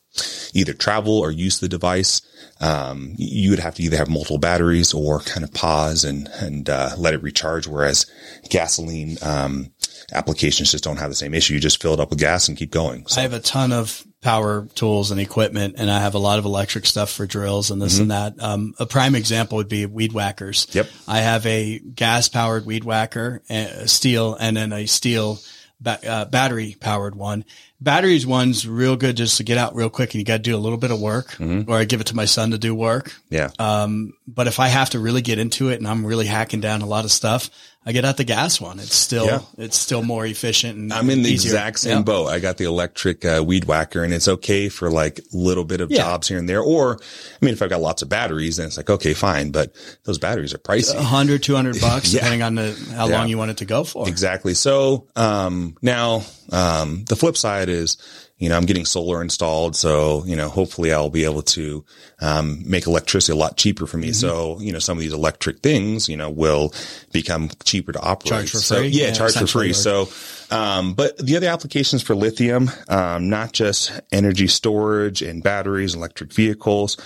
either 0.55 0.73
travel 0.73 1.21
or 1.21 1.31
use 1.31 1.61
the 1.61 1.69
device, 1.69 2.21
um, 2.61 3.15
you 3.17 3.51
would 3.51 3.61
have 3.61 3.77
to 3.77 3.83
either 3.85 3.97
have 3.97 4.11
multiple 4.11 4.39
batteries 4.39 4.93
or 4.93 5.21
kind 5.21 5.45
of 5.45 5.55
pause 5.55 6.05
and 6.05 6.29
and 6.41 6.69
uh, 6.69 6.91
let 6.99 7.15
it 7.15 7.23
recharge. 7.23 7.69
Whereas 7.69 8.11
gasoline 8.49 9.19
um, 9.23 9.71
applications 10.13 10.73
just 10.73 10.83
don't 10.83 10.99
have 10.99 11.11
the 11.11 11.15
same 11.15 11.33
issue. 11.33 11.55
You 11.55 11.61
just 11.61 11.81
fill 11.81 11.95
it 11.95 12.01
up 12.01 12.11
with 12.11 12.19
gas 12.19 12.49
and 12.49 12.59
keep 12.59 12.73
going. 12.73 13.07
So. 13.07 13.21
I 13.21 13.23
have 13.23 13.33
a 13.33 13.39
ton 13.39 13.71
of 13.71 14.05
power 14.23 14.67
tools 14.75 15.11
and 15.11 15.21
equipment, 15.21 15.77
and 15.79 15.91
I 15.91 16.01
have 16.01 16.15
a 16.15 16.19
lot 16.19 16.39
of 16.39 16.45
electric 16.45 16.87
stuff 16.87 17.11
for 17.11 17.27
drills 17.27 17.71
and 17.71 17.81
this 17.81 17.95
mm-hmm. 17.95 18.03
and 18.03 18.11
that. 18.11 18.35
Um, 18.39 18.75
a 18.79 18.87
prime 18.87 19.15
example 19.15 19.57
would 19.57 19.69
be 19.69 19.87
weed 19.87 20.13
whackers. 20.13 20.67
Yep. 20.73 20.89
I 21.09 21.19
have 21.19 21.47
a 21.47 21.79
gas 21.79 22.29
powered 22.29 22.67
weed 22.67 22.85
whacker, 22.85 23.43
a 23.49 23.89
steel, 23.89 24.37
and 24.39 24.57
then 24.57 24.73
a 24.73 24.87
steel 24.87 25.39
ba- 25.81 26.07
uh, 26.07 26.25
battery 26.27 26.77
powered 26.79 27.15
one 27.15 27.45
batteries 27.81 28.27
one's 28.27 28.67
real 28.69 28.97
good 28.97 29.17
just 29.17 29.39
to 29.39 29.45
get 29.45 29.59
out 29.59 29.75
real 29.75 29.91
quick 29.91 30.13
and 30.13 30.19
you 30.19 30.25
got 30.25 30.39
to 30.39 30.43
do 30.43 30.55
a 30.55 30.59
little 30.59 30.79
bit 30.79 30.91
of 30.91 31.01
work 31.01 31.29
mm-hmm. 31.33 31.71
or 31.71 31.79
I 31.79 31.85
give 31.85 32.01
it 32.01 32.09
to 32.09 32.17
my 32.17 32.27
son 32.27 32.51
to 32.51 32.59
do 32.59 32.75
work. 32.75 33.15
Yeah. 33.31 33.51
Um, 33.59 34.13
but 34.27 34.47
if 34.47 34.61
I 34.61 34.69
have 34.69 34.91
to 34.91 34.99
really 34.99 35.23
get 35.23 35.39
into 35.39 35.71
it 35.71 35.77
and 35.77 35.89
I'm 35.89 36.05
really 36.05 36.27
hacking 36.27 36.61
down 36.61 36.83
a 36.83 36.87
lot 36.87 37.05
of 37.05 37.11
stuff, 37.11 37.51
I 37.85 37.93
get 37.93 38.05
out 38.05 38.19
the 38.19 38.25
gas 38.25 38.61
one. 38.61 38.79
It's 38.79 38.95
still, 38.95 39.25
yeah. 39.25 39.41
it's 39.57 39.79
still 39.79 40.03
more 40.03 40.27
efficient. 40.27 40.77
And 40.77 40.93
I'm 40.93 41.09
in 41.09 41.23
the 41.23 41.31
easier. 41.31 41.53
exact 41.53 41.79
same 41.79 41.99
yeah. 41.99 42.03
boat. 42.03 42.27
I 42.27 42.39
got 42.39 42.59
the 42.59 42.65
electric 42.65 43.25
uh, 43.25 43.43
weed 43.45 43.65
whacker 43.65 44.05
and 44.05 44.13
it's 44.13 44.29
okay 44.29 44.69
for 44.69 44.91
like 44.91 45.19
little 45.33 45.65
bit 45.65 45.81
of 45.81 45.91
yeah. 45.91 45.97
jobs 45.97 46.29
here 46.29 46.39
and 46.39 46.47
there. 46.47 46.61
Or, 46.61 46.97
I 47.01 47.45
mean, 47.45 47.55
if 47.55 47.63
I've 47.63 47.71
got 47.71 47.81
lots 47.81 48.03
of 48.03 48.11
batteries, 48.11 48.59
then 48.59 48.67
it's 48.67 48.77
like, 48.77 48.91
okay, 48.91 49.15
fine. 49.15 49.51
But 49.51 49.75
those 50.05 50.19
batteries 50.19 50.53
are 50.53 50.59
pricey. 50.59 50.95
A 50.95 51.03
hundred, 51.03 51.43
two 51.43 51.57
hundred 51.57 51.81
bucks, 51.81 52.11
depending 52.13 52.43
on 52.43 52.57
the, 52.57 52.93
how 52.95 53.09
long 53.09 53.29
you 53.29 53.39
want 53.39 53.53
it 53.53 53.57
to 53.59 53.65
go 53.65 53.85
for. 53.85 54.07
Exactly. 54.07 54.53
So, 54.53 55.07
um, 55.17 55.79
now, 55.81 56.23
um, 56.53 57.05
the 57.05 57.17
flip 57.17 57.39
side 57.39 57.70
is, 57.71 57.97
you 58.39 58.49
know, 58.49 58.57
I'm 58.57 58.65
getting 58.65 58.87
solar 58.87 59.23
installed. 59.23 59.77
So, 59.77 60.25
you 60.25 60.35
know, 60.35 60.49
hopefully 60.49 60.93
I'll 60.93 61.11
be 61.11 61.25
able 61.25 61.43
to, 61.43 61.85
um, 62.21 62.63
make 62.65 62.87
electricity 62.87 63.33
a 63.33 63.37
lot 63.37 63.57
cheaper 63.57 63.87
for 63.87 63.99
me. 63.99 64.09
Mm-hmm. 64.09 64.15
So, 64.15 64.59
you 64.61 64.73
know, 64.73 64.79
some 64.79 64.97
of 64.97 65.03
these 65.03 65.13
electric 65.13 65.61
things, 65.61 66.09
you 66.09 66.17
know, 66.17 66.31
will 66.31 66.73
become 67.13 67.51
cheaper 67.65 67.93
to 67.93 68.01
operate. 68.01 68.31
Charge 68.31 68.51
for 68.51 68.59
so, 68.59 68.77
free. 68.77 68.89
Yeah, 68.89 69.07
yeah 69.07 69.13
charge 69.13 69.37
for 69.37 69.47
free. 69.47 69.73
So, 69.73 70.09
um, 70.51 70.95
but 70.95 71.19
the 71.19 71.37
other 71.37 71.49
applications 71.49 72.03
for 72.03 72.15
lithium, 72.15 72.71
um, 72.89 73.29
not 73.29 73.53
just 73.53 73.93
energy 74.11 74.49
storage 74.49 75.23
and 75.23 75.43
batteries, 75.43 75.95
electric 75.95 76.33
vehicles, 76.33 76.97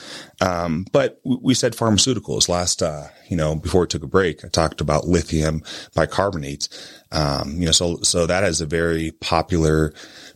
um, 0.41 0.87
but 0.93 1.21
we 1.25 1.55
said 1.55 1.73
pharmaceuticals 1.75 2.49
last, 2.49 2.83
uh, 2.83 3.09
you 3.29 3.37
know, 3.37 3.55
before 3.57 3.83
we 3.83 3.87
took 3.87 4.03
a 4.03 4.07
break, 4.07 4.45
I 4.45 4.49
talked 4.49 4.81
about 4.81 5.07
lithium 5.07 5.63
bicarbonate. 5.95 6.69
Um, 7.13 7.57
you 7.59 7.67
know, 7.67 7.73
so, 7.73 7.99
so 8.03 8.27
that 8.27 8.45
is 8.45 8.61
a 8.61 8.67
very 8.67 9.11
popular, 9.13 9.93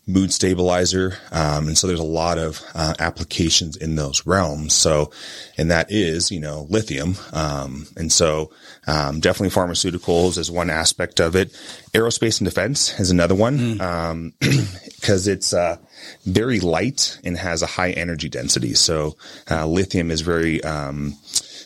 mood 0.08 0.32
stabilizer. 0.32 1.18
Um, 1.30 1.68
and 1.68 1.78
so 1.78 1.86
there's 1.86 2.00
a 2.00 2.04
lot 2.04 2.38
of 2.38 2.62
uh, 2.74 2.94
applications 2.98 3.76
in 3.76 3.94
those 3.94 4.26
realms. 4.26 4.72
So, 4.72 5.12
and 5.58 5.70
that 5.70 5.92
is, 5.92 6.32
you 6.32 6.40
know, 6.40 6.66
lithium. 6.70 7.16
Um, 7.32 7.86
and 7.96 8.10
so 8.10 8.50
um, 8.86 9.20
definitely 9.20 9.54
pharmaceuticals 9.54 10.38
is 10.38 10.50
one 10.50 10.70
aspect 10.70 11.20
of 11.20 11.36
it. 11.36 11.52
Aerospace 11.92 12.40
and 12.40 12.48
defense 12.48 12.98
is 12.98 13.10
another 13.10 13.34
one 13.34 13.72
because 14.40 15.26
mm. 15.26 15.28
it's 15.28 15.52
uh, 15.52 15.76
very 16.24 16.58
light 16.58 17.20
and 17.22 17.36
has 17.36 17.60
a 17.60 17.66
high 17.66 17.90
energy 17.90 18.30
density. 18.30 18.72
So 18.72 19.16
uh, 19.50 19.66
lithium 19.66 20.10
is 20.10 20.22
very 20.22 20.64
um, 20.64 21.16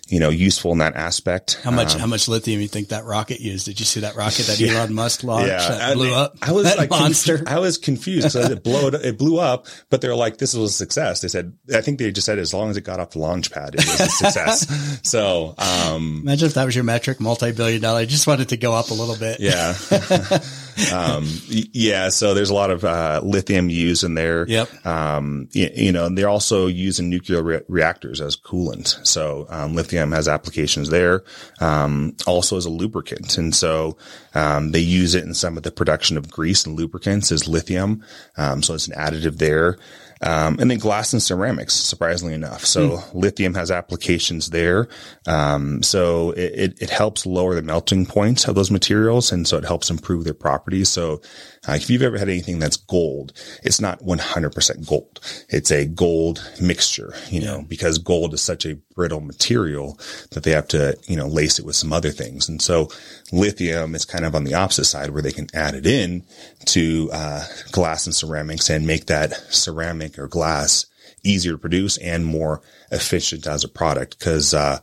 you 0.09 0.19
know, 0.19 0.29
useful 0.29 0.73
in 0.73 0.79
that 0.79 0.95
aspect. 0.95 1.61
How 1.63 1.71
much, 1.71 1.95
um, 1.95 2.01
how 2.01 2.07
much 2.07 2.29
lithium 2.29 2.61
you 2.61 2.69
think 2.69 2.89
that 2.89 3.05
rocket 3.05 3.41
used? 3.41 3.67
Did 3.67 3.81
you 3.81 3.87
see 3.87 4.01
that 4.01 4.15
rocket 4.17 4.47
that 4.47 4.61
yeah, 4.61 4.75
Elon 4.75 4.95
Musk 4.95 5.23
launched 5.23 5.49
yeah, 5.49 5.69
that 5.69 5.95
blew 5.95 6.13
up? 6.13 6.37
I 6.43 6.53
was 6.53 6.77
like, 6.77 6.91
monster. 6.91 7.39
Conf- 7.39 7.49
I 7.49 7.59
was 7.61 7.79
confused. 7.79 8.33
So 8.33 8.41
it 8.41 8.63
blew 8.63 8.89
it, 8.89 9.17
blew 9.17 9.39
up, 9.39 9.69
but 9.91 10.01
they're 10.01 10.17
like, 10.17 10.39
this 10.39 10.55
was 10.55 10.71
a 10.71 10.75
success. 10.75 11.21
They 11.21 11.29
said, 11.29 11.55
I 11.73 11.81
think 11.81 11.99
they 11.99 12.11
just 12.11 12.27
said 12.27 12.39
as 12.39 12.53
long 12.53 12.71
as 12.71 12.77
it 12.77 12.83
got 12.83 13.01
off 13.01 13.11
the 13.11 13.21
launch 13.21 13.53
pad, 13.53 13.75
it 13.75 13.87
was 13.87 14.01
a 14.01 14.09
success. 14.09 15.01
so, 15.09 15.55
um, 15.57 16.21
imagine 16.25 16.47
if 16.47 16.55
that 16.55 16.65
was 16.65 16.75
your 16.75 16.85
metric, 16.85 17.21
multi-billion 17.21 17.81
dollar. 17.81 18.01
I 18.01 18.05
just 18.05 18.27
wanted 18.27 18.51
to 18.51 18.57
go 18.57 18.75
up 18.75 18.91
a 18.91 18.95
little 18.95 19.17
bit. 19.17 19.41
Yeah. 19.41 19.75
um, 20.93 21.27
yeah. 21.49 22.11
So 22.11 22.35
there's 22.35 22.51
a 22.51 22.55
lot 22.55 22.71
of 22.71 22.85
uh, 22.85 23.21
lithium 23.25 23.71
used 23.71 24.05
in 24.05 24.15
there. 24.15 24.47
Yep. 24.47 24.85
Um, 24.85 25.49
you, 25.53 25.71
you, 25.75 25.93
know, 25.93 26.09
they're 26.09 26.29
also 26.29 26.67
using 26.67 27.09
nuclear 27.09 27.43
re- 27.43 27.63
reactors 27.69 28.21
as 28.21 28.37
coolant. 28.37 29.07
So 29.07 29.47
um, 29.49 29.75
lithium 29.75 29.92
has 29.93 30.29
applications 30.29 30.89
there. 30.89 31.23
Um, 31.61 32.17
also 32.27 32.57
as 32.57 32.65
a 32.65 32.71
lubricant, 32.71 33.39
and 33.39 33.55
so 33.55 33.97
um, 34.35 34.73
they 34.73 34.81
use 34.81 35.15
it 35.15 35.25
in 35.25 35.35
some 35.35 35.57
of 35.57 35.63
the 35.63 35.73
production 35.73 36.17
of 36.17 36.31
grease 36.31 36.65
and 36.67 36.77
lubricants 36.77 37.31
as 37.33 37.49
lithium. 37.49 38.03
Um, 38.37 38.63
so 38.63 38.75
it's 38.75 38.89
an 38.89 38.95
additive 38.95 39.39
there. 39.39 39.79
Um, 40.25 40.59
and 40.61 40.71
then 40.71 40.79
glass 40.79 41.13
and 41.13 41.23
ceramics, 41.23 41.75
surprisingly 41.75 42.35
enough. 42.35 42.65
So 42.65 42.91
mm. 42.91 43.15
lithium 43.15 43.55
has 43.55 43.73
applications 43.73 44.51
there. 44.51 44.89
Um, 45.27 45.83
so 45.83 46.31
it, 46.31 46.53
it, 46.55 46.83
it, 46.83 46.91
helps 46.91 47.27
lower 47.27 47.57
the 47.57 47.63
melting 47.63 48.07
point 48.07 48.47
of 48.47 48.55
those 48.55 48.71
materials. 48.71 49.33
And 49.33 49.49
so 49.49 49.57
it 49.57 49.65
helps 49.65 49.91
improve 49.91 50.23
their 50.23 50.33
properties. 50.33 50.89
So 50.89 51.23
uh, 51.69 51.75
if 51.75 51.89
you've 51.89 52.03
ever 52.03 52.19
had 52.19 52.29
anything 52.29 52.59
that's 52.59 52.77
gold, 52.77 53.33
it's 53.63 53.81
not 53.81 54.01
100% 54.01 54.89
gold. 54.89 55.21
It's 55.49 55.71
a 55.71 55.87
gold 55.87 56.43
mixture, 56.61 57.15
you 57.31 57.41
know, 57.41 57.59
yeah. 57.59 57.65
because 57.69 57.99
gold 57.99 58.35
is 58.35 58.41
such 58.41 58.67
a 58.67 58.75
brittle 58.97 59.21
material 59.21 59.97
that 60.33 60.43
they 60.43 60.51
have 60.51 60.67
to, 60.69 60.97
you 61.07 61.17
know, 61.17 61.29
lace 61.29 61.61
it 61.61 61.65
with 61.65 61.77
some 61.77 61.93
other 61.93 62.11
things. 62.11 62.49
And 62.49 62.61
so 62.61 62.89
lithium 63.31 63.95
is 63.95 64.05
kind 64.05 64.25
of 64.25 64.35
on 64.35 64.43
the 64.43 64.55
opposite 64.55 64.87
side 64.87 65.11
where 65.11 65.23
they 65.23 65.31
can 65.31 65.47
add 65.55 65.77
it 65.77 65.87
in 65.87 66.25
to, 66.67 67.09
uh, 67.13 67.45
glass 67.71 68.07
and 68.07 68.15
ceramics 68.15 68.69
and 68.69 68.85
make 68.85 69.07
that 69.07 69.33
ceramic 69.55 70.19
or 70.19 70.27
glass 70.27 70.87
easier 71.23 71.53
to 71.53 71.59
produce 71.59 71.97
and 71.99 72.27
more 72.27 72.61
efficient 72.91 73.47
as 73.47 73.63
a 73.63 73.69
product. 73.69 74.19
Cause, 74.19 74.53
uh, 74.53 74.81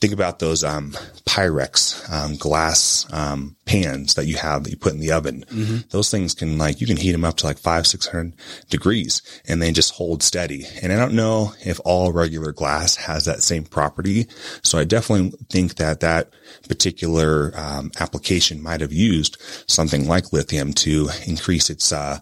think 0.00 0.12
about 0.12 0.38
those 0.38 0.64
um, 0.64 0.92
Pyrex 1.24 2.10
um, 2.12 2.36
glass 2.36 3.06
um, 3.12 3.56
pans 3.64 4.14
that 4.14 4.26
you 4.26 4.36
have 4.36 4.64
that 4.64 4.70
you 4.70 4.76
put 4.76 4.92
in 4.92 5.00
the 5.00 5.12
oven. 5.12 5.44
Mm-hmm. 5.48 5.88
Those 5.90 6.10
things 6.10 6.34
can 6.34 6.58
like 6.58 6.80
you 6.80 6.86
can 6.86 6.96
heat 6.96 7.12
them 7.12 7.24
up 7.24 7.36
to 7.38 7.46
like 7.46 7.58
five 7.58 7.86
six 7.86 8.06
hundred 8.06 8.34
degrees 8.70 9.22
and 9.46 9.60
they 9.60 9.72
just 9.72 9.94
hold 9.94 10.22
steady. 10.22 10.66
And 10.82 10.92
I 10.92 10.96
don't 10.96 11.14
know 11.14 11.52
if 11.64 11.80
all 11.84 12.12
regular 12.12 12.52
glass 12.52 12.96
has 12.96 13.24
that 13.24 13.42
same 13.42 13.64
property. 13.64 14.26
So 14.62 14.78
I 14.78 14.84
definitely 14.84 15.36
think 15.50 15.76
that 15.76 16.00
that 16.00 16.30
particular 16.68 17.52
um, 17.56 17.90
application 18.00 18.62
might 18.62 18.80
have 18.80 18.92
used 18.92 19.36
something 19.66 20.06
like 20.06 20.32
lithium 20.32 20.72
to 20.74 21.08
increase 21.26 21.70
its 21.70 21.92
uh, 21.92 22.18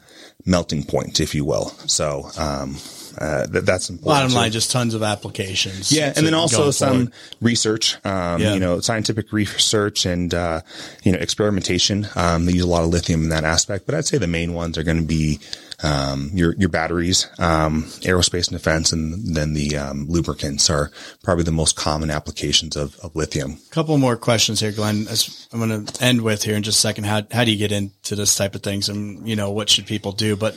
melting 0.46 0.84
point, 0.84 1.20
if 1.20 1.34
you 1.34 1.44
will. 1.44 1.68
So 1.86 2.30
um, 2.38 2.76
uh, 3.18 3.46
that, 3.46 3.66
that's 3.66 3.90
important. 3.90 4.22
Bottom 4.22 4.34
line, 4.34 4.52
just 4.52 4.70
tons 4.70 4.94
of 4.94 5.02
applications. 5.02 5.92
Yeah, 5.92 6.12
and 6.14 6.26
then 6.26 6.34
also 6.34 6.70
some 6.70 7.06
forward. 7.06 7.12
research. 7.40 7.94
Um, 8.04 8.40
yeah. 8.40 8.54
You 8.54 8.60
know, 8.60 8.80
scientific 8.80 9.32
research 9.32 10.06
and 10.06 10.32
uh, 10.32 10.60
you 11.02 11.12
know 11.12 11.18
experimentation. 11.18 12.06
Um, 12.16 12.46
they 12.46 12.52
use 12.52 12.64
a 12.64 12.68
lot 12.68 12.82
of 12.82 12.90
lithium 12.90 13.24
in 13.24 13.28
that 13.30 13.44
aspect, 13.44 13.86
but 13.86 13.94
I'd 13.94 14.06
say 14.06 14.18
the 14.18 14.26
main 14.26 14.54
ones 14.54 14.78
are 14.78 14.82
going 14.82 14.98
to 14.98 15.02
be 15.02 15.40
um, 15.82 16.30
your 16.32 16.54
your 16.54 16.68
batteries, 16.68 17.28
um, 17.38 17.84
aerospace 18.02 18.48
and 18.48 18.56
defense, 18.56 18.92
and 18.92 19.34
then 19.34 19.54
the 19.54 19.76
um, 19.76 20.06
lubricants 20.08 20.70
are 20.70 20.90
probably 21.22 21.44
the 21.44 21.52
most 21.52 21.76
common 21.76 22.10
applications 22.10 22.76
of, 22.76 22.98
of 23.00 23.14
lithium. 23.16 23.58
A 23.66 23.74
couple 23.74 23.96
more 23.98 24.16
questions 24.16 24.60
here, 24.60 24.72
Glenn. 24.72 25.06
I'm 25.52 25.58
going 25.58 25.86
to 25.86 26.04
end 26.04 26.22
with 26.22 26.44
here 26.44 26.56
in 26.56 26.62
just 26.62 26.78
a 26.78 26.80
second. 26.80 27.04
How 27.04 27.22
how 27.32 27.44
do 27.44 27.50
you 27.50 27.58
get 27.58 27.72
into 27.72 28.14
this 28.14 28.34
type 28.34 28.54
of 28.54 28.62
things, 28.62 28.88
and 28.88 29.28
you 29.28 29.36
know 29.36 29.50
what 29.50 29.68
should 29.68 29.86
people 29.86 30.12
do? 30.12 30.36
But 30.36 30.56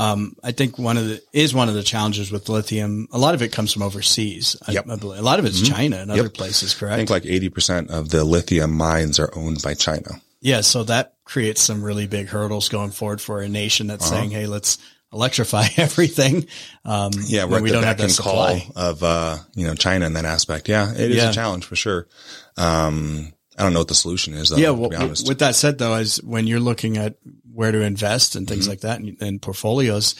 um, 0.00 0.34
I 0.42 0.52
think 0.52 0.78
one 0.78 0.96
of 0.96 1.06
the 1.06 1.22
is 1.32 1.52
one 1.52 1.68
of 1.68 1.74
the 1.74 1.82
challenges 1.82 2.32
with 2.32 2.48
lithium. 2.48 3.06
A 3.12 3.18
lot 3.18 3.34
of 3.34 3.42
it 3.42 3.52
comes 3.52 3.70
from 3.70 3.82
overseas. 3.82 4.56
Yep. 4.66 4.88
I, 4.88 4.94
I 4.94 4.96
believe. 4.96 5.18
A 5.18 5.22
lot 5.22 5.38
of 5.38 5.44
it's 5.44 5.60
mm-hmm. 5.60 5.74
China 5.74 5.96
and 5.96 6.10
yep. 6.10 6.20
other 6.20 6.28
places. 6.30 6.74
Correct. 6.74 6.94
I 6.94 6.96
think 6.96 7.10
like 7.10 7.26
eighty 7.26 7.50
percent 7.50 7.90
of 7.90 8.08
the 8.08 8.24
lithium 8.24 8.72
mines 8.72 9.18
are 9.18 9.30
owned 9.36 9.62
by 9.62 9.74
China. 9.74 10.22
Yeah, 10.40 10.62
so 10.62 10.84
that 10.84 11.16
creates 11.24 11.60
some 11.60 11.84
really 11.84 12.06
big 12.06 12.28
hurdles 12.28 12.70
going 12.70 12.92
forward 12.92 13.20
for 13.20 13.42
a 13.42 13.48
nation 13.48 13.88
that's 13.88 14.06
uh-huh. 14.06 14.20
saying, 14.20 14.30
"Hey, 14.30 14.46
let's 14.46 14.78
electrify 15.12 15.66
everything." 15.76 16.46
Um, 16.82 17.12
yeah, 17.26 17.44
we're 17.44 17.60
we 17.60 17.70
don't 17.70 17.84
have 17.84 17.98
that 17.98 18.10
supply 18.10 18.66
of 18.74 19.02
uh, 19.02 19.36
you 19.54 19.66
know 19.66 19.74
China 19.74 20.06
in 20.06 20.14
that 20.14 20.24
aspect. 20.24 20.66
Yeah, 20.66 20.90
it 20.92 21.10
is 21.10 21.16
yeah. 21.18 21.28
a 21.28 21.32
challenge 21.34 21.66
for 21.66 21.76
sure. 21.76 22.08
Um, 22.56 23.34
I 23.60 23.64
don't 23.64 23.74
know 23.74 23.80
what 23.80 23.88
the 23.88 23.94
solution 23.94 24.32
is. 24.32 24.48
Though, 24.48 24.56
yeah, 24.56 24.70
well, 24.70 24.88
with 24.88 25.40
that 25.40 25.54
said, 25.54 25.76
though, 25.76 25.96
is 25.96 26.16
when 26.22 26.46
you're 26.46 26.60
looking 26.60 26.96
at 26.96 27.16
where 27.52 27.70
to 27.70 27.82
invest 27.82 28.34
and 28.34 28.48
things 28.48 28.62
mm-hmm. 28.62 28.70
like 28.70 28.80
that, 28.80 29.00
and, 29.00 29.20
and 29.20 29.42
portfolios. 29.42 30.14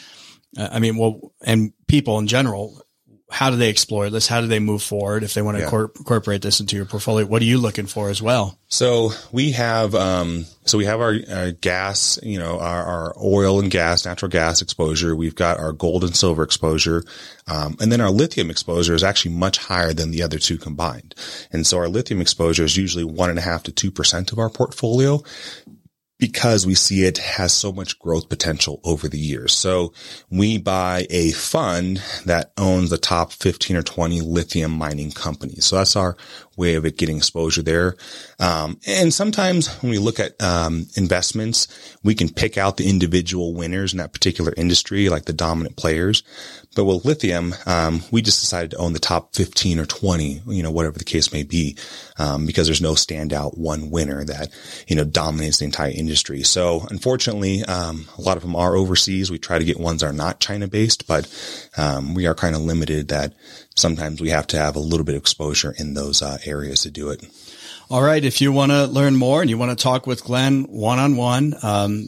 Uh, 0.59 0.69
I 0.71 0.79
mean, 0.79 0.99
well, 0.99 1.33
and 1.41 1.73
people 1.87 2.19
in 2.19 2.27
general, 2.27 2.83
how 3.31 3.51
do 3.51 3.57
they 3.57 3.69
explore 3.69 4.11
this? 4.11 4.27
How 4.27 4.41
do 4.41 4.49
they 4.49 4.59
move 4.59 4.83
forward 4.83 5.23
if 5.23 5.35
they 5.35 5.43
want 5.43 5.57
to 5.57 5.63
yeah. 5.63 5.71
cor- 5.71 5.93
incorporate 5.97 6.43
this 6.43 6.59
into 6.59 6.75
your 6.75 6.85
portfolio? 6.85 7.25
What 7.27 7.41
are 7.41 7.47
you 7.47 7.59
looking 7.59 7.87
for 7.87 8.11
as 8.11 8.21
well? 8.21 8.59
So 8.67 9.11
we 9.31 9.53
have, 9.53 9.95
um, 9.95 10.47
so 10.65 10.77
we 10.77 10.85
have 10.87 11.01
our, 11.01 11.15
our 11.33 11.53
gas, 11.53 12.19
you 12.23 12.39
know, 12.39 12.59
our, 12.59 12.83
our, 12.85 13.15
oil 13.23 13.61
and 13.61 13.71
gas, 13.71 14.05
natural 14.05 14.31
gas 14.31 14.63
exposure. 14.63 15.15
We've 15.15 15.35
got 15.35 15.59
our 15.59 15.73
gold 15.73 16.03
and 16.03 16.15
silver 16.15 16.43
exposure. 16.43 17.05
Um, 17.47 17.77
and 17.81 17.93
then 17.93 18.01
our 18.01 18.11
lithium 18.11 18.51
exposure 18.51 18.95
is 18.95 19.05
actually 19.05 19.35
much 19.35 19.59
higher 19.59 19.93
than 19.93 20.11
the 20.11 20.23
other 20.23 20.39
two 20.39 20.59
combined. 20.59 21.15
And 21.53 21.67
so 21.67 21.79
our 21.79 21.89
lithium 21.89 22.21
exposure 22.21 22.65
is 22.65 22.77
usually 22.77 23.05
one 23.05 23.31
and 23.31 23.39
a 23.39 23.43
half 23.43 23.63
to 23.65 23.91
2% 23.93 24.33
of 24.33 24.39
our 24.39 24.51
portfolio 24.51 25.23
because 26.21 26.67
we 26.67 26.75
see 26.75 27.05
it 27.05 27.19
has 27.19 27.53
so 27.53 27.73
much 27.73 27.99
growth 27.99 28.29
potential 28.29 28.81
over 28.85 29.09
the 29.09 29.19
years. 29.19 29.53
So 29.53 29.93
we 30.31 30.59
buy 30.59 31.07
a 31.11 31.33
fund 31.33 32.03
that 32.27 32.53
owns 32.57 32.91
the 32.91 32.99
top 32.99 33.33
15 33.33 33.77
or 33.77 33.83
20 33.83 34.21
lithium 34.21 34.71
mining 34.71 35.11
companies. 35.11 35.65
So 35.65 35.77
that's 35.77 35.97
our 35.97 36.17
way 36.57 36.75
of 36.75 36.85
it 36.85 36.99
getting 36.99 37.17
exposure 37.17 37.63
there. 37.63 37.97
Um, 38.39 38.79
and 38.87 39.13
sometimes 39.13 39.69
when 39.83 39.91
we 39.91 39.99
look 39.99 40.21
at 40.21 40.41
um, 40.43 40.87
investments, 40.97 41.67
we 42.05 42.15
can 42.15 42.29
pick 42.29 42.59
out 42.59 42.77
the 42.77 42.89
individual 42.89 43.55
winners 43.55 43.93
in 43.93 43.99
that 43.99 44.13
particular 44.13 44.53
industry, 44.57 45.09
like 45.09 45.25
the 45.25 45.33
dominant 45.33 45.77
players. 45.77 46.23
But 46.77 46.85
with 46.85 47.05
lithium, 47.05 47.55
um, 47.67 48.03
we 48.13 48.23
just 48.23 48.41
decided 48.41 48.71
to 48.71 48.77
own 48.77 48.93
the 48.93 49.01
top 49.01 49.35
15 49.35 49.81
or 49.81 49.87
20, 49.87 50.43
you 50.47 50.63
know, 50.63 50.71
whatever 50.71 50.99
the 50.99 51.05
case 51.05 51.33
may 51.33 51.43
be, 51.43 51.77
um, 52.17 52.47
because 52.47 52.67
there's 52.69 52.81
no 52.81 52.93
standout 52.93 53.59
one 53.59 53.91
winner 53.91 54.25
that, 54.25 54.51
you 54.87 54.95
know, 54.95 55.03
dominates 55.03 55.59
the 55.59 55.65
entire 55.65 55.91
industry. 55.91 56.45
So 56.45 56.87
unfortunately, 56.89 57.65
um, 57.65 58.07
a 58.17 58.21
lot 58.21 58.37
of 58.37 58.45
them 58.45 58.55
are 58.55 58.77
overseas. 58.77 59.33
We 59.33 59.39
try 59.39 59.59
to 59.59 59.65
get 59.65 59.81
ones 59.81 60.03
that 60.03 60.11
are 60.11 60.13
not 60.13 60.39
China 60.39 60.69
based, 60.69 61.09
but 61.09 61.27
um, 61.77 62.15
we 62.15 62.27
are 62.27 62.37
kind 62.37 62.55
of 62.55 62.63
limited 62.63 63.09
that 63.09 63.35
sometimes 63.75 64.21
we 64.21 64.31
have 64.31 64.47
to 64.49 64.59
have 64.59 64.77
a 64.77 64.81
little 64.81 65.05
bit 65.05 65.17
of 65.17 65.23
exposure 65.23 65.75
in 65.77 65.95
those 65.95 66.23
uh, 66.23 66.39
areas 66.47 66.83
to 66.83 66.91
do 66.93 67.11
it. 67.11 67.25
All 67.91 68.03
right. 68.03 68.25
If 68.25 68.41
you 68.41 68.53
want 68.53 68.71
to 68.71 68.87
learn 68.87 69.17
more 69.17 69.41
and 69.41 69.51
you 69.51 69.59
want 69.59 69.77
to 69.77 69.83
talk 69.83 70.07
with 70.07 70.23
Glenn 70.23 70.63
one 70.69 71.01
on 71.01 71.17
one, 71.17 71.57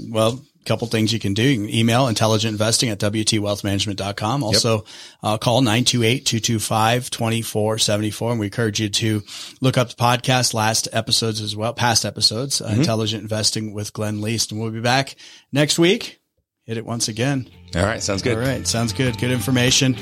well, 0.08 0.40
couple 0.64 0.88
things 0.88 1.12
you 1.12 1.18
can 1.18 1.34
do. 1.34 1.42
You 1.42 1.66
can 1.66 1.74
email 1.74 2.06
intelligent 2.08 2.52
investing 2.52 2.88
at 2.90 2.98
WTwealthmanagement.com. 2.98 4.44
Also, 4.44 4.76
yep. 4.76 4.86
uh, 5.22 5.36
call 5.38 5.62
928-225-2474. 5.62 8.30
And 8.30 8.40
we 8.40 8.46
encourage 8.46 8.80
you 8.80 8.88
to 8.88 9.22
look 9.60 9.76
up 9.78 9.90
the 9.90 9.96
podcast 9.96 10.54
last 10.54 10.88
episodes 10.92 11.40
as 11.40 11.56
well, 11.56 11.74
past 11.74 12.04
episodes, 12.04 12.60
uh, 12.60 12.68
mm-hmm. 12.68 12.80
intelligent 12.80 13.22
investing 13.22 13.72
with 13.72 13.92
Glenn 13.92 14.20
Leest. 14.20 14.50
And 14.52 14.60
we'll 14.60 14.70
be 14.70 14.80
back 14.80 15.16
next 15.52 15.78
week. 15.78 16.20
Hit 16.64 16.76
it 16.76 16.86
once 16.86 17.08
again. 17.08 17.50
All 17.74 17.82
right. 17.82 18.00
Sounds 18.02 18.22
good. 18.22 18.38
All 18.38 18.44
right. 18.44 18.66
Sounds 18.66 18.92
good. 18.92 19.18
Good 19.18 19.32
information. 19.32 19.96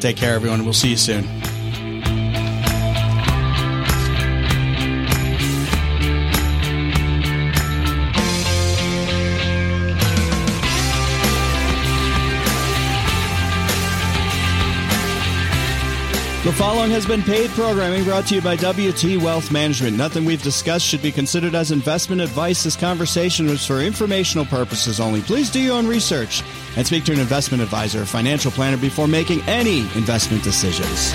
Take 0.00 0.16
care, 0.16 0.34
everyone. 0.34 0.64
We'll 0.64 0.72
see 0.72 0.90
you 0.90 0.96
soon. 0.96 1.24
Following 16.64 16.90
has 16.90 17.04
been 17.04 17.22
paid 17.22 17.50
programming 17.50 18.02
brought 18.04 18.26
to 18.26 18.34
you 18.34 18.40
by 18.40 18.56
WT 18.56 19.22
Wealth 19.22 19.52
Management. 19.52 19.98
Nothing 19.98 20.24
we've 20.24 20.42
discussed 20.42 20.86
should 20.86 21.02
be 21.02 21.12
considered 21.12 21.54
as 21.54 21.70
investment 21.70 22.22
advice. 22.22 22.64
This 22.64 22.74
conversation 22.74 23.44
was 23.44 23.66
for 23.66 23.80
informational 23.80 24.46
purposes 24.46 24.98
only. 24.98 25.20
Please 25.20 25.50
do 25.50 25.60
your 25.60 25.76
own 25.76 25.86
research 25.86 26.42
and 26.78 26.86
speak 26.86 27.04
to 27.04 27.12
an 27.12 27.20
investment 27.20 27.62
advisor 27.62 28.00
or 28.00 28.06
financial 28.06 28.50
planner 28.50 28.78
before 28.78 29.06
making 29.06 29.42
any 29.42 29.80
investment 29.94 30.42
decisions. 30.42 31.12